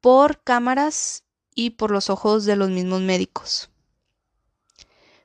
por 0.00 0.42
cámaras 0.42 1.24
y 1.54 1.70
por 1.70 1.90
los 1.90 2.08
ojos 2.08 2.44
de 2.44 2.56
los 2.56 2.70
mismos 2.70 3.02
médicos. 3.02 3.70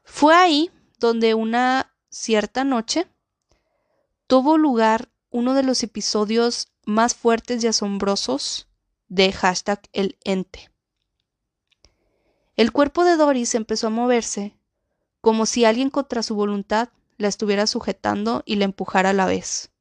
Fue 0.03 0.35
ahí 0.35 0.71
donde 0.99 1.33
una 1.33 1.93
cierta 2.09 2.63
noche 2.63 3.07
tuvo 4.27 4.57
lugar 4.57 5.09
uno 5.29 5.53
de 5.53 5.63
los 5.63 5.81
episodios 5.83 6.69
más 6.85 7.15
fuertes 7.15 7.63
y 7.63 7.67
asombrosos 7.67 8.67
de 9.07 9.31
hashtag 9.31 9.81
el 9.93 10.17
ente. 10.23 10.71
El 12.55 12.71
cuerpo 12.71 13.03
de 13.03 13.15
Doris 13.15 13.55
empezó 13.55 13.87
a 13.87 13.91
moverse, 13.91 14.55
como 15.21 15.45
si 15.45 15.65
alguien 15.65 15.89
contra 15.89 16.21
su 16.21 16.35
voluntad 16.35 16.89
la 17.17 17.27
estuviera 17.27 17.65
sujetando 17.65 18.43
y 18.45 18.57
la 18.57 18.65
empujara 18.65 19.11
a 19.11 19.13
la 19.13 19.25
vez. 19.25 19.72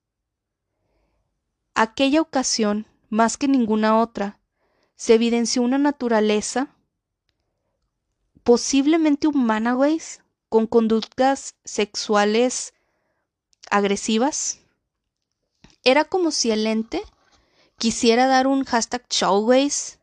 Aquella 1.75 2.21
ocasión, 2.21 2.87
más 3.09 3.37
que 3.37 3.49
ninguna 3.49 3.99
otra, 3.99 4.39
se 4.97 5.15
evidenció 5.15 5.63
una 5.63 5.79
naturaleza 5.79 6.75
posiblemente 8.43 9.27
humana, 9.27 9.73
güey, 9.73 10.01
con 10.49 10.67
conductas 10.67 11.55
sexuales 11.65 12.75
agresivas. 13.71 14.61
Era 15.83 16.05
como 16.05 16.31
si 16.31 16.51
el 16.51 16.67
ente 16.67 17.03
quisiera 17.79 18.27
dar 18.27 18.47
un 18.47 18.65
hashtag 18.65 19.05
showways 19.09 19.99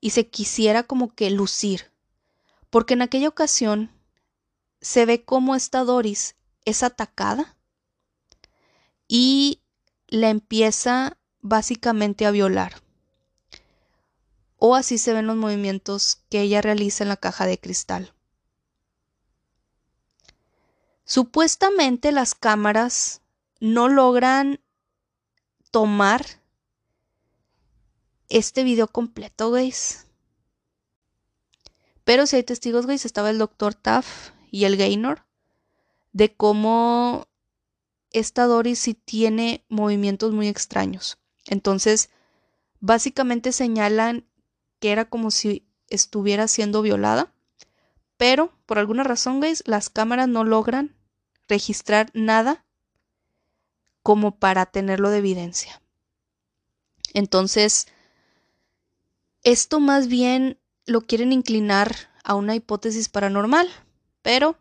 y 0.00 0.10
se 0.10 0.28
quisiera 0.28 0.82
como 0.82 1.14
que 1.14 1.30
lucir. 1.30 1.90
Porque 2.68 2.94
en 2.94 3.02
aquella 3.02 3.28
ocasión 3.28 3.90
se 4.80 5.06
ve 5.06 5.24
como 5.24 5.54
esta 5.54 5.84
Doris 5.84 6.36
es 6.64 6.82
atacada 6.82 7.56
y 9.08 9.60
la 10.08 10.30
empieza 10.30 11.16
básicamente 11.40 12.26
a 12.26 12.30
violar. 12.30 12.82
O 14.58 14.74
así 14.74 14.98
se 14.98 15.12
ven 15.12 15.26
los 15.26 15.36
movimientos 15.36 16.22
que 16.30 16.40
ella 16.40 16.62
realiza 16.62 17.04
en 17.04 17.08
la 17.08 17.16
caja 17.16 17.46
de 17.46 17.58
cristal. 17.58 18.12
Supuestamente 21.04 22.10
las 22.10 22.34
cámaras 22.34 23.20
no 23.60 23.88
logran 23.88 24.60
tomar 25.70 26.24
este 28.28 28.64
video 28.64 28.88
completo, 28.88 29.50
guys. 29.50 30.06
Pero 32.04 32.26
si 32.26 32.36
hay 32.36 32.42
testigos, 32.42 32.86
guys, 32.86 33.04
estaba 33.04 33.30
el 33.30 33.38
doctor 33.38 33.74
Taff 33.74 34.30
y 34.50 34.64
el 34.64 34.76
Gaynor 34.76 35.24
de 36.12 36.34
cómo 36.34 37.28
esta 38.12 38.46
Doris 38.46 38.78
sí 38.78 38.94
tiene 38.94 39.64
movimientos 39.68 40.32
muy 40.32 40.48
extraños. 40.48 41.18
Entonces, 41.46 42.10
básicamente 42.80 43.52
señalan 43.52 44.26
que 44.80 44.92
era 44.92 45.06
como 45.06 45.30
si 45.30 45.66
estuviera 45.88 46.48
siendo 46.48 46.82
violada, 46.82 47.32
pero 48.16 48.52
por 48.66 48.78
alguna 48.78 49.04
razón, 49.04 49.40
guys, 49.40 49.62
las 49.66 49.90
cámaras 49.90 50.28
no 50.28 50.44
logran 50.44 50.96
registrar 51.48 52.10
nada 52.14 52.64
como 54.02 54.38
para 54.38 54.66
tenerlo 54.66 55.10
de 55.10 55.18
evidencia. 55.18 55.82
Entonces, 57.12 57.86
esto 59.42 59.80
más 59.80 60.08
bien 60.08 60.58
lo 60.86 61.02
quieren 61.02 61.32
inclinar 61.32 61.94
a 62.24 62.34
una 62.34 62.54
hipótesis 62.54 63.08
paranormal, 63.08 63.68
pero 64.22 64.58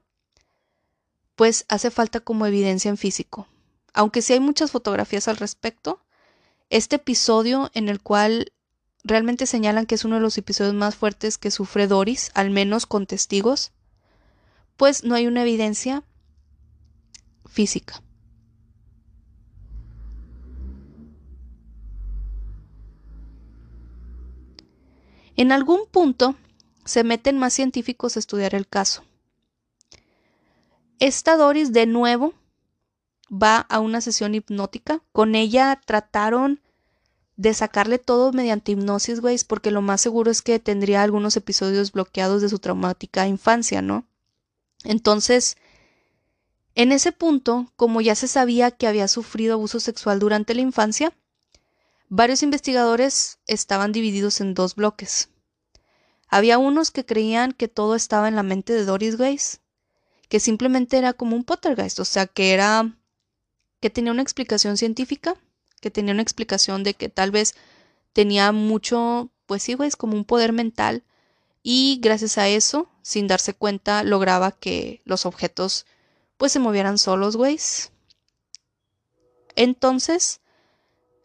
pues 1.35 1.65
hace 1.67 1.91
falta 1.91 2.19
como 2.19 2.45
evidencia 2.45 2.89
en 2.89 2.97
físico. 2.97 3.47
Aunque 3.93 4.21
sí 4.21 4.33
hay 4.33 4.39
muchas 4.39 4.71
fotografías 4.71 5.27
al 5.27 5.37
respecto, 5.37 6.01
este 6.69 6.97
episodio 6.97 7.69
en 7.73 7.89
el 7.89 8.01
cual 8.01 8.51
realmente 9.03 9.45
señalan 9.45 9.85
que 9.85 9.95
es 9.95 10.05
uno 10.05 10.15
de 10.15 10.21
los 10.21 10.37
episodios 10.37 10.73
más 10.73 10.95
fuertes 10.95 11.37
que 11.37 11.51
sufre 11.51 11.87
Doris, 11.87 12.31
al 12.33 12.49
menos 12.49 12.85
con 12.85 13.05
testigos, 13.05 13.71
pues 14.77 15.03
no 15.03 15.15
hay 15.15 15.27
una 15.27 15.43
evidencia 15.43 16.03
física. 17.45 18.01
En 25.37 25.51
algún 25.51 25.85
punto 25.91 26.35
se 26.85 27.03
meten 27.03 27.37
más 27.37 27.53
científicos 27.53 28.15
a 28.15 28.19
estudiar 28.19 28.55
el 28.55 28.67
caso. 28.67 29.03
Esta 30.99 31.35
Doris 31.35 31.73
de 31.73 31.85
nuevo 31.85 32.33
va 33.31 33.57
a 33.57 33.79
una 33.79 34.01
sesión 34.01 34.35
hipnótica. 34.35 35.01
Con 35.11 35.35
ella 35.35 35.81
trataron 35.85 36.61
de 37.35 37.53
sacarle 37.53 37.99
todo 37.99 38.31
mediante 38.31 38.71
hipnosis, 38.71 39.19
güey, 39.19 39.37
porque 39.47 39.71
lo 39.71 39.81
más 39.81 39.99
seguro 40.01 40.31
es 40.31 40.41
que 40.41 40.59
tendría 40.59 41.03
algunos 41.03 41.35
episodios 41.35 41.91
bloqueados 41.91 42.41
de 42.41 42.49
su 42.49 42.59
traumática 42.59 43.27
infancia, 43.27 43.81
¿no? 43.81 44.07
Entonces, 44.83 45.57
en 46.75 46.91
ese 46.91 47.11
punto, 47.11 47.71
como 47.75 48.01
ya 48.01 48.15
se 48.15 48.27
sabía 48.27 48.71
que 48.71 48.87
había 48.87 49.07
sufrido 49.07 49.55
abuso 49.55 49.79
sexual 49.79 50.19
durante 50.19 50.53
la 50.53 50.61
infancia, 50.61 51.13
varios 52.07 52.43
investigadores 52.43 53.39
estaban 53.47 53.91
divididos 53.91 54.39
en 54.39 54.53
dos 54.53 54.75
bloques. 54.75 55.29
Había 56.27 56.57
unos 56.57 56.91
que 56.91 57.05
creían 57.05 57.51
que 57.51 57.67
todo 57.67 57.95
estaba 57.95 58.27
en 58.27 58.35
la 58.35 58.43
mente 58.43 58.73
de 58.73 58.85
Doris 58.85 59.19
Weiss, 59.19 59.61
que 60.29 60.39
simplemente 60.39 60.97
era 60.97 61.13
como 61.13 61.35
un 61.35 61.43
poltergeist, 61.43 61.99
o 61.99 62.05
sea, 62.05 62.27
que 62.27 62.53
era 62.53 62.97
que 63.79 63.89
tenía 63.89 64.11
una 64.11 64.21
explicación 64.21 64.77
científica 64.77 65.35
que 65.85 65.91
tenía 65.91 66.13
una 66.13 66.23
explicación 66.23 66.83
de 66.83 66.95
que 66.95 67.09
tal 67.09 67.29
vez 67.29 67.53
tenía 68.11 68.51
mucho, 68.51 69.29
pues 69.45 69.61
sí, 69.61 69.75
güey, 69.75 69.91
como 69.91 70.15
un 70.15 70.25
poder 70.25 70.51
mental 70.51 71.03
y 71.61 71.99
gracias 72.01 72.39
a 72.39 72.47
eso, 72.47 72.89
sin 73.03 73.27
darse 73.27 73.53
cuenta, 73.53 74.01
lograba 74.01 74.51
que 74.51 75.03
los 75.05 75.27
objetos 75.27 75.85
pues 76.37 76.51
se 76.51 76.57
movieran 76.57 76.97
solos, 76.97 77.37
güey. 77.37 77.59
Entonces, 79.55 80.41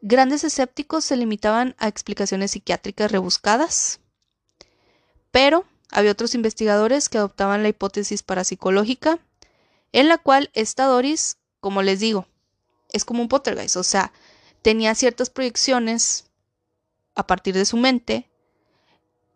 grandes 0.03 0.45
escépticos 0.45 1.07
se 1.07 1.17
limitaban 1.17 1.75
a 1.79 1.89
explicaciones 1.89 2.51
psiquiátricas 2.51 3.11
rebuscadas, 3.11 4.01
pero 5.31 5.65
había 5.91 6.13
otros 6.13 6.35
investigadores 6.35 7.09
que 7.09 7.19
adoptaban 7.19 7.63
la 7.63 7.69
hipótesis 7.69 8.23
parapsicológica, 8.23 9.19
en 9.93 10.09
la 10.09 10.19
cual 10.19 10.51
esta 10.55 10.85
Doris, 10.85 11.39
como 11.61 11.83
les 11.83 12.01
digo, 12.01 12.27
es 12.93 13.05
como 13.05 13.23
un 13.23 13.29
poltergeist, 13.29 13.77
o 13.77 13.83
sea, 13.83 14.13
tenía 14.63 14.95
ciertas 14.95 15.31
proyecciones 15.31 16.31
a 17.15 17.27
partir 17.27 17.55
de 17.55 17.65
su 17.65 17.77
mente 17.77 18.31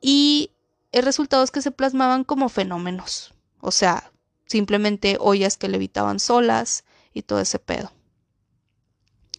y 0.01 0.51
el 0.93 1.05
resultado 1.05 1.43
es 1.43 1.51
que 1.51 1.63
se 1.63 1.71
plasmaban 1.71 2.25
como 2.25 2.49
fenómenos, 2.49 3.35
o 3.61 3.71
sea, 3.71 4.13
simplemente 4.47 5.17
ollas 5.21 5.57
que 5.57 5.69
levitaban 5.69 6.21
solas 6.21 6.85
y 7.13 7.23
todo 7.23 7.41
ese 7.41 7.59
pedo. 7.59 7.93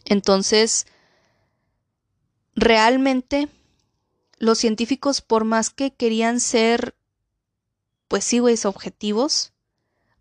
Entonces, 0.06 0.86
realmente 2.56 3.49
los 4.38 4.58
científicos, 4.58 5.21
por 5.21 5.45
más 5.45 5.69
que 5.69 5.93
querían 5.93 6.39
ser, 6.39 6.95
pues 8.08 8.24
sí, 8.24 8.39
objetivos, 8.39 9.54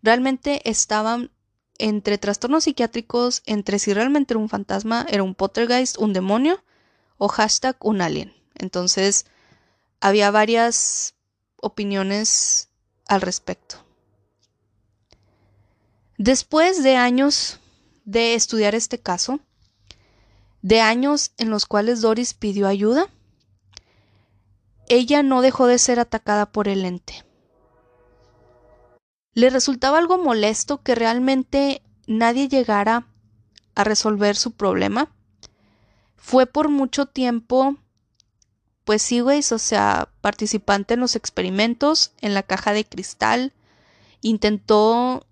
realmente 0.01 0.69
estaban 0.69 1.31
entre 1.77 2.17
trastornos 2.17 2.63
psiquiátricos, 2.63 3.41
entre 3.45 3.79
si 3.79 3.93
realmente 3.93 4.33
era 4.33 4.39
un 4.39 4.49
fantasma, 4.49 5.05
era 5.09 5.23
un 5.23 5.35
poltergeist, 5.35 5.97
un 5.97 6.13
demonio 6.13 6.63
o 7.17 7.27
hashtag 7.27 7.75
un 7.81 8.01
alien. 8.01 8.33
Entonces, 8.55 9.25
había 9.99 10.31
varias 10.31 11.15
opiniones 11.57 12.69
al 13.07 13.21
respecto. 13.21 13.77
Después 16.17 16.81
de 16.81 16.95
años 16.95 17.59
de 18.05 18.35
estudiar 18.35 18.73
este 18.73 18.99
caso, 18.99 19.39
de 20.61 20.79
años 20.79 21.33
en 21.37 21.49
los 21.49 21.65
cuales 21.65 22.01
Doris 22.01 22.33
pidió 22.33 22.67
ayuda, 22.67 23.09
ella 24.87 25.23
no 25.23 25.41
dejó 25.41 25.67
de 25.67 25.77
ser 25.77 25.99
atacada 25.99 26.51
por 26.51 26.67
el 26.67 26.85
ente 26.85 27.25
le 29.35 29.49
resultaba 29.49 29.99
algo 29.99 30.17
molesto 30.17 30.81
que 30.81 30.95
realmente 30.95 31.83
nadie 32.07 32.47
llegara 32.47 33.07
a 33.75 33.83
resolver 33.83 34.35
su 34.35 34.51
problema. 34.51 35.11
Fue 36.15 36.47
por 36.47 36.69
mucho 36.69 37.05
tiempo, 37.05 37.75
pues 38.85 39.01
sí, 39.01 39.19
güey, 39.19 39.41
o 39.51 39.59
sea, 39.59 40.09
participante 40.21 40.95
en 40.95 41.01
los 41.01 41.15
experimentos, 41.15 42.13
en 42.21 42.33
la 42.33 42.43
caja 42.43 42.71
de 42.71 42.85
cristal, 42.85 43.53
intentó 44.21 45.27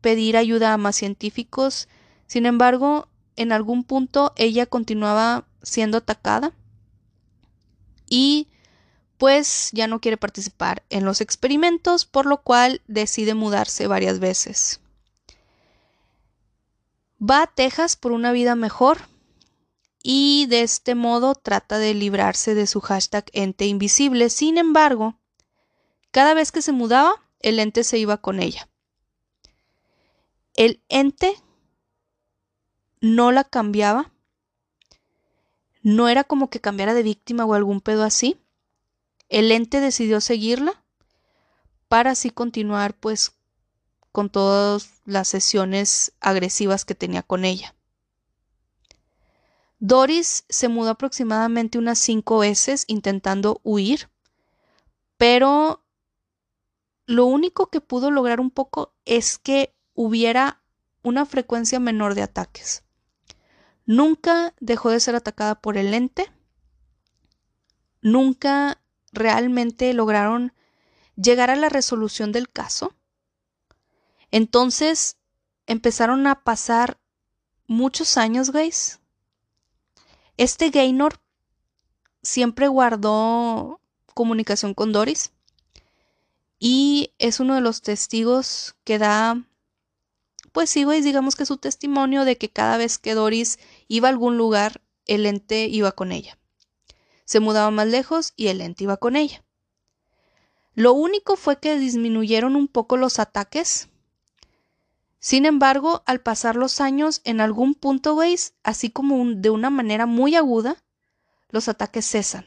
pedir 0.00 0.36
ayuda 0.36 0.72
a 0.72 0.78
más 0.78 0.96
científicos, 0.96 1.88
sin 2.26 2.46
embargo, 2.46 3.08
en 3.36 3.52
algún 3.52 3.84
punto 3.84 4.32
ella 4.36 4.66
continuaba 4.66 5.46
siendo 5.62 5.98
atacada 5.98 6.52
y 8.08 8.48
pues 9.22 9.70
ya 9.72 9.86
no 9.86 10.00
quiere 10.00 10.16
participar 10.16 10.82
en 10.90 11.04
los 11.04 11.20
experimentos, 11.20 12.06
por 12.06 12.26
lo 12.26 12.42
cual 12.42 12.82
decide 12.88 13.34
mudarse 13.34 13.86
varias 13.86 14.18
veces. 14.18 14.80
Va 17.22 17.42
a 17.42 17.46
Texas 17.46 17.94
por 17.94 18.10
una 18.10 18.32
vida 18.32 18.56
mejor 18.56 18.98
y 20.02 20.46
de 20.46 20.62
este 20.62 20.96
modo 20.96 21.36
trata 21.36 21.78
de 21.78 21.94
librarse 21.94 22.56
de 22.56 22.66
su 22.66 22.80
hashtag 22.80 23.26
ente 23.32 23.66
invisible. 23.66 24.28
Sin 24.28 24.58
embargo, 24.58 25.14
cada 26.10 26.34
vez 26.34 26.50
que 26.50 26.60
se 26.60 26.72
mudaba, 26.72 27.14
el 27.38 27.60
ente 27.60 27.84
se 27.84 27.98
iba 27.98 28.16
con 28.16 28.40
ella. 28.40 28.68
El 30.54 30.82
ente 30.88 31.36
no 33.00 33.30
la 33.30 33.44
cambiaba. 33.44 34.10
No 35.80 36.08
era 36.08 36.24
como 36.24 36.50
que 36.50 36.60
cambiara 36.60 36.92
de 36.92 37.04
víctima 37.04 37.44
o 37.44 37.54
algún 37.54 37.80
pedo 37.80 38.02
así. 38.02 38.41
El 39.32 39.50
ente 39.50 39.80
decidió 39.80 40.20
seguirla 40.20 40.84
para 41.88 42.10
así 42.10 42.28
continuar 42.28 42.92
pues 42.92 43.32
con 44.12 44.28
todos 44.28 44.90
las 45.06 45.26
sesiones 45.26 46.12
agresivas 46.20 46.84
que 46.84 46.94
tenía 46.94 47.22
con 47.22 47.46
ella. 47.46 47.74
Doris 49.78 50.44
se 50.50 50.68
mudó 50.68 50.90
aproximadamente 50.90 51.78
unas 51.78 51.98
cinco 51.98 52.40
veces 52.40 52.84
intentando 52.88 53.58
huir, 53.62 54.10
pero 55.16 55.82
lo 57.06 57.24
único 57.24 57.70
que 57.70 57.80
pudo 57.80 58.10
lograr 58.10 58.38
un 58.38 58.50
poco 58.50 58.92
es 59.06 59.38
que 59.38 59.74
hubiera 59.94 60.62
una 61.02 61.24
frecuencia 61.24 61.80
menor 61.80 62.14
de 62.14 62.22
ataques. 62.22 62.84
Nunca 63.86 64.52
dejó 64.60 64.90
de 64.90 65.00
ser 65.00 65.14
atacada 65.14 65.62
por 65.62 65.78
el 65.78 65.94
ente. 65.94 66.30
Nunca 68.02 68.81
realmente 69.12 69.92
lograron 69.94 70.52
llegar 71.16 71.50
a 71.50 71.56
la 71.56 71.68
resolución 71.68 72.32
del 72.32 72.50
caso. 72.50 72.94
Entonces 74.30 75.16
empezaron 75.66 76.26
a 76.26 76.42
pasar 76.42 76.98
muchos 77.66 78.16
años, 78.16 78.50
guys. 78.50 79.00
Este 80.36 80.70
Gaynor 80.70 81.20
siempre 82.22 82.68
guardó 82.68 83.80
comunicación 84.14 84.74
con 84.74 84.92
Doris 84.92 85.32
y 86.58 87.12
es 87.18 87.40
uno 87.40 87.54
de 87.54 87.60
los 87.60 87.82
testigos 87.82 88.74
que 88.84 88.98
da 88.98 89.42
pues 90.52 90.68
sí, 90.68 90.84
güey, 90.84 91.00
digamos 91.00 91.34
que 91.34 91.46
su 91.46 91.56
testimonio 91.56 92.24
de 92.24 92.36
que 92.36 92.50
cada 92.50 92.76
vez 92.76 92.98
que 92.98 93.14
Doris 93.14 93.58
iba 93.88 94.08
a 94.08 94.10
algún 94.10 94.36
lugar, 94.36 94.82
el 95.06 95.24
ente 95.24 95.66
iba 95.66 95.92
con 95.92 96.12
ella. 96.12 96.38
Se 97.24 97.40
mudaba 97.40 97.70
más 97.70 97.86
lejos 97.86 98.32
y 98.36 98.48
el 98.48 98.60
ente 98.60 98.84
iba 98.84 98.96
con 98.96 99.16
ella. 99.16 99.44
Lo 100.74 100.92
único 100.92 101.36
fue 101.36 101.58
que 101.58 101.78
disminuyeron 101.78 102.56
un 102.56 102.68
poco 102.68 102.96
los 102.96 103.18
ataques. 103.18 103.88
Sin 105.18 105.46
embargo, 105.46 106.02
al 106.06 106.20
pasar 106.20 106.56
los 106.56 106.80
años, 106.80 107.20
en 107.24 107.40
algún 107.40 107.74
punto, 107.74 108.14
güey, 108.14 108.36
así 108.62 108.90
como 108.90 109.24
de 109.34 109.50
una 109.50 109.70
manera 109.70 110.06
muy 110.06 110.34
aguda, 110.34 110.82
los 111.50 111.68
ataques 111.68 112.06
cesan. 112.06 112.46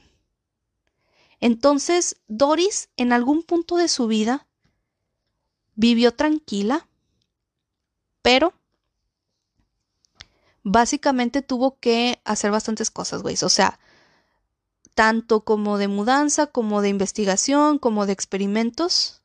Entonces, 1.39 2.17
Doris, 2.27 2.89
en 2.97 3.13
algún 3.13 3.43
punto 3.43 3.77
de 3.77 3.87
su 3.87 4.07
vida, 4.07 4.47
vivió 5.75 6.13
tranquila, 6.13 6.87
pero 8.21 8.53
básicamente 10.63 11.43
tuvo 11.43 11.77
que 11.79 12.19
hacer 12.25 12.51
bastantes 12.51 12.89
cosas, 12.89 13.21
güey. 13.21 13.37
O 13.43 13.49
sea, 13.49 13.79
tanto 14.95 15.41
como 15.41 15.77
de 15.77 15.87
mudanza, 15.87 16.47
como 16.47 16.81
de 16.81 16.89
investigación, 16.89 17.77
como 17.77 18.05
de 18.05 18.13
experimentos. 18.13 19.21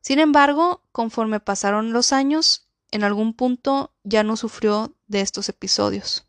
Sin 0.00 0.18
embargo, 0.18 0.82
conforme 0.90 1.38
pasaron 1.38 1.92
los 1.92 2.12
años, 2.12 2.68
en 2.90 3.04
algún 3.04 3.34
punto 3.34 3.92
ya 4.02 4.24
no 4.24 4.36
sufrió 4.36 4.94
de 5.06 5.20
estos 5.20 5.48
episodios. 5.48 6.26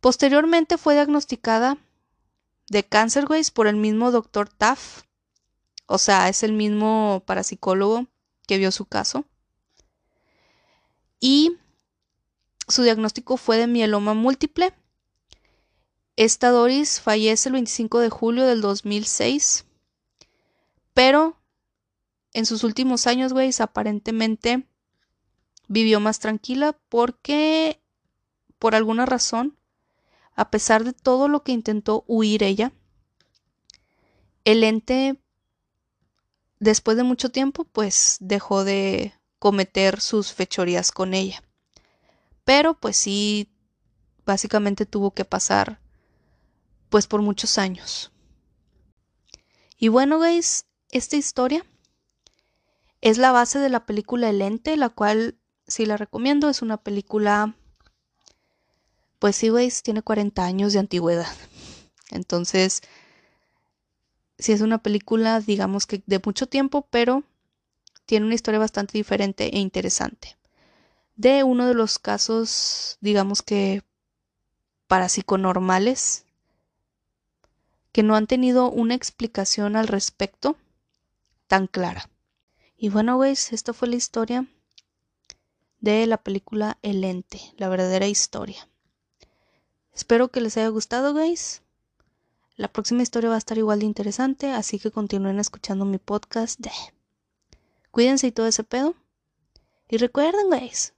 Posteriormente 0.00 0.78
fue 0.78 0.94
diagnosticada 0.94 1.78
de 2.68 2.84
cáncer, 2.84 3.26
por 3.52 3.66
el 3.66 3.76
mismo 3.76 4.10
doctor 4.10 4.48
Taff. 4.48 5.02
O 5.86 5.98
sea, 5.98 6.28
es 6.28 6.42
el 6.42 6.52
mismo 6.52 7.22
parapsicólogo 7.26 8.06
que 8.46 8.58
vio 8.58 8.72
su 8.72 8.86
caso 8.86 9.24
y 11.26 11.56
su 12.68 12.82
diagnóstico 12.82 13.38
fue 13.38 13.56
de 13.56 13.66
mieloma 13.66 14.12
múltiple. 14.12 14.74
Esta 16.16 16.50
Doris 16.50 17.00
fallece 17.00 17.48
el 17.48 17.54
25 17.54 17.98
de 17.98 18.08
julio 18.08 18.46
del 18.46 18.60
2006, 18.60 19.66
pero 20.92 21.40
en 22.32 22.46
sus 22.46 22.62
últimos 22.62 23.08
años, 23.08 23.32
güey, 23.32 23.50
aparentemente 23.58 24.68
vivió 25.66 25.98
más 25.98 26.20
tranquila 26.20 26.78
porque, 26.88 27.80
por 28.60 28.76
alguna 28.76 29.06
razón, 29.06 29.58
a 30.36 30.50
pesar 30.50 30.84
de 30.84 30.92
todo 30.92 31.26
lo 31.26 31.42
que 31.42 31.50
intentó 31.50 32.04
huir 32.06 32.44
ella, 32.44 32.72
el 34.44 34.62
ente, 34.62 35.20
después 36.60 36.96
de 36.96 37.02
mucho 37.02 37.30
tiempo, 37.30 37.64
pues 37.64 38.18
dejó 38.20 38.62
de 38.62 39.14
cometer 39.40 40.00
sus 40.00 40.32
fechorías 40.32 40.92
con 40.92 41.12
ella. 41.12 41.42
Pero 42.44 42.74
pues 42.74 42.96
sí, 42.96 43.50
básicamente 44.24 44.86
tuvo 44.86 45.10
que 45.12 45.24
pasar 45.24 45.80
pues 46.88 47.06
por 47.06 47.22
muchos 47.22 47.58
años. 47.58 48.12
Y 49.78 49.88
bueno, 49.88 50.18
guys, 50.18 50.66
esta 50.90 51.16
historia 51.16 51.64
es 53.00 53.18
la 53.18 53.32
base 53.32 53.58
de 53.58 53.68
la 53.68 53.86
película 53.86 54.30
El 54.30 54.40
Ente, 54.40 54.76
la 54.76 54.88
cual 54.88 55.38
sí 55.66 55.86
la 55.86 55.96
recomiendo, 55.96 56.48
es 56.48 56.62
una 56.62 56.76
película 56.76 57.54
pues 59.24 59.36
sí, 59.36 59.48
guys, 59.48 59.82
tiene 59.82 60.02
40 60.02 60.44
años 60.44 60.74
de 60.74 60.80
antigüedad. 60.80 61.34
Entonces, 62.10 62.82
sí 64.38 64.52
es 64.52 64.60
una 64.60 64.82
película, 64.82 65.40
digamos 65.40 65.86
que 65.86 66.02
de 66.04 66.20
mucho 66.22 66.46
tiempo, 66.46 66.86
pero 66.90 67.24
tiene 68.04 68.26
una 68.26 68.34
historia 68.34 68.60
bastante 68.60 68.98
diferente 68.98 69.56
e 69.56 69.60
interesante. 69.60 70.36
De 71.16 71.42
uno 71.42 71.66
de 71.66 71.72
los 71.72 71.98
casos, 71.98 72.98
digamos 73.00 73.40
que 73.40 73.82
parapsiconormales, 74.88 76.26
que 77.94 78.02
no 78.02 78.16
han 78.16 78.26
tenido 78.26 78.72
una 78.72 78.96
explicación 78.96 79.76
al 79.76 79.86
respecto 79.86 80.56
tan 81.46 81.68
clara. 81.68 82.10
Y 82.76 82.88
bueno, 82.88 83.16
guys, 83.16 83.52
esta 83.52 83.72
fue 83.72 83.86
la 83.86 83.94
historia 83.94 84.48
de 85.78 86.04
la 86.08 86.16
película 86.16 86.76
El 86.82 87.04
Ente, 87.04 87.40
la 87.56 87.68
verdadera 87.68 88.08
historia. 88.08 88.68
Espero 89.92 90.26
que 90.26 90.40
les 90.40 90.56
haya 90.56 90.66
gustado, 90.70 91.14
guys. 91.14 91.62
La 92.56 92.66
próxima 92.66 93.04
historia 93.04 93.28
va 93.28 93.36
a 93.36 93.38
estar 93.38 93.58
igual 93.58 93.78
de 93.78 93.86
interesante, 93.86 94.50
así 94.50 94.80
que 94.80 94.90
continúen 94.90 95.38
escuchando 95.38 95.84
mi 95.84 95.98
podcast 95.98 96.58
de 96.58 96.72
Cuídense 97.92 98.26
y 98.26 98.32
todo 98.32 98.48
ese 98.48 98.64
pedo. 98.64 98.96
Y 99.88 99.98
recuerden, 99.98 100.50
guys, 100.50 100.94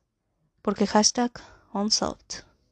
porque 0.63 0.87
hashtag 0.87 1.31
unsolved. 1.75 2.46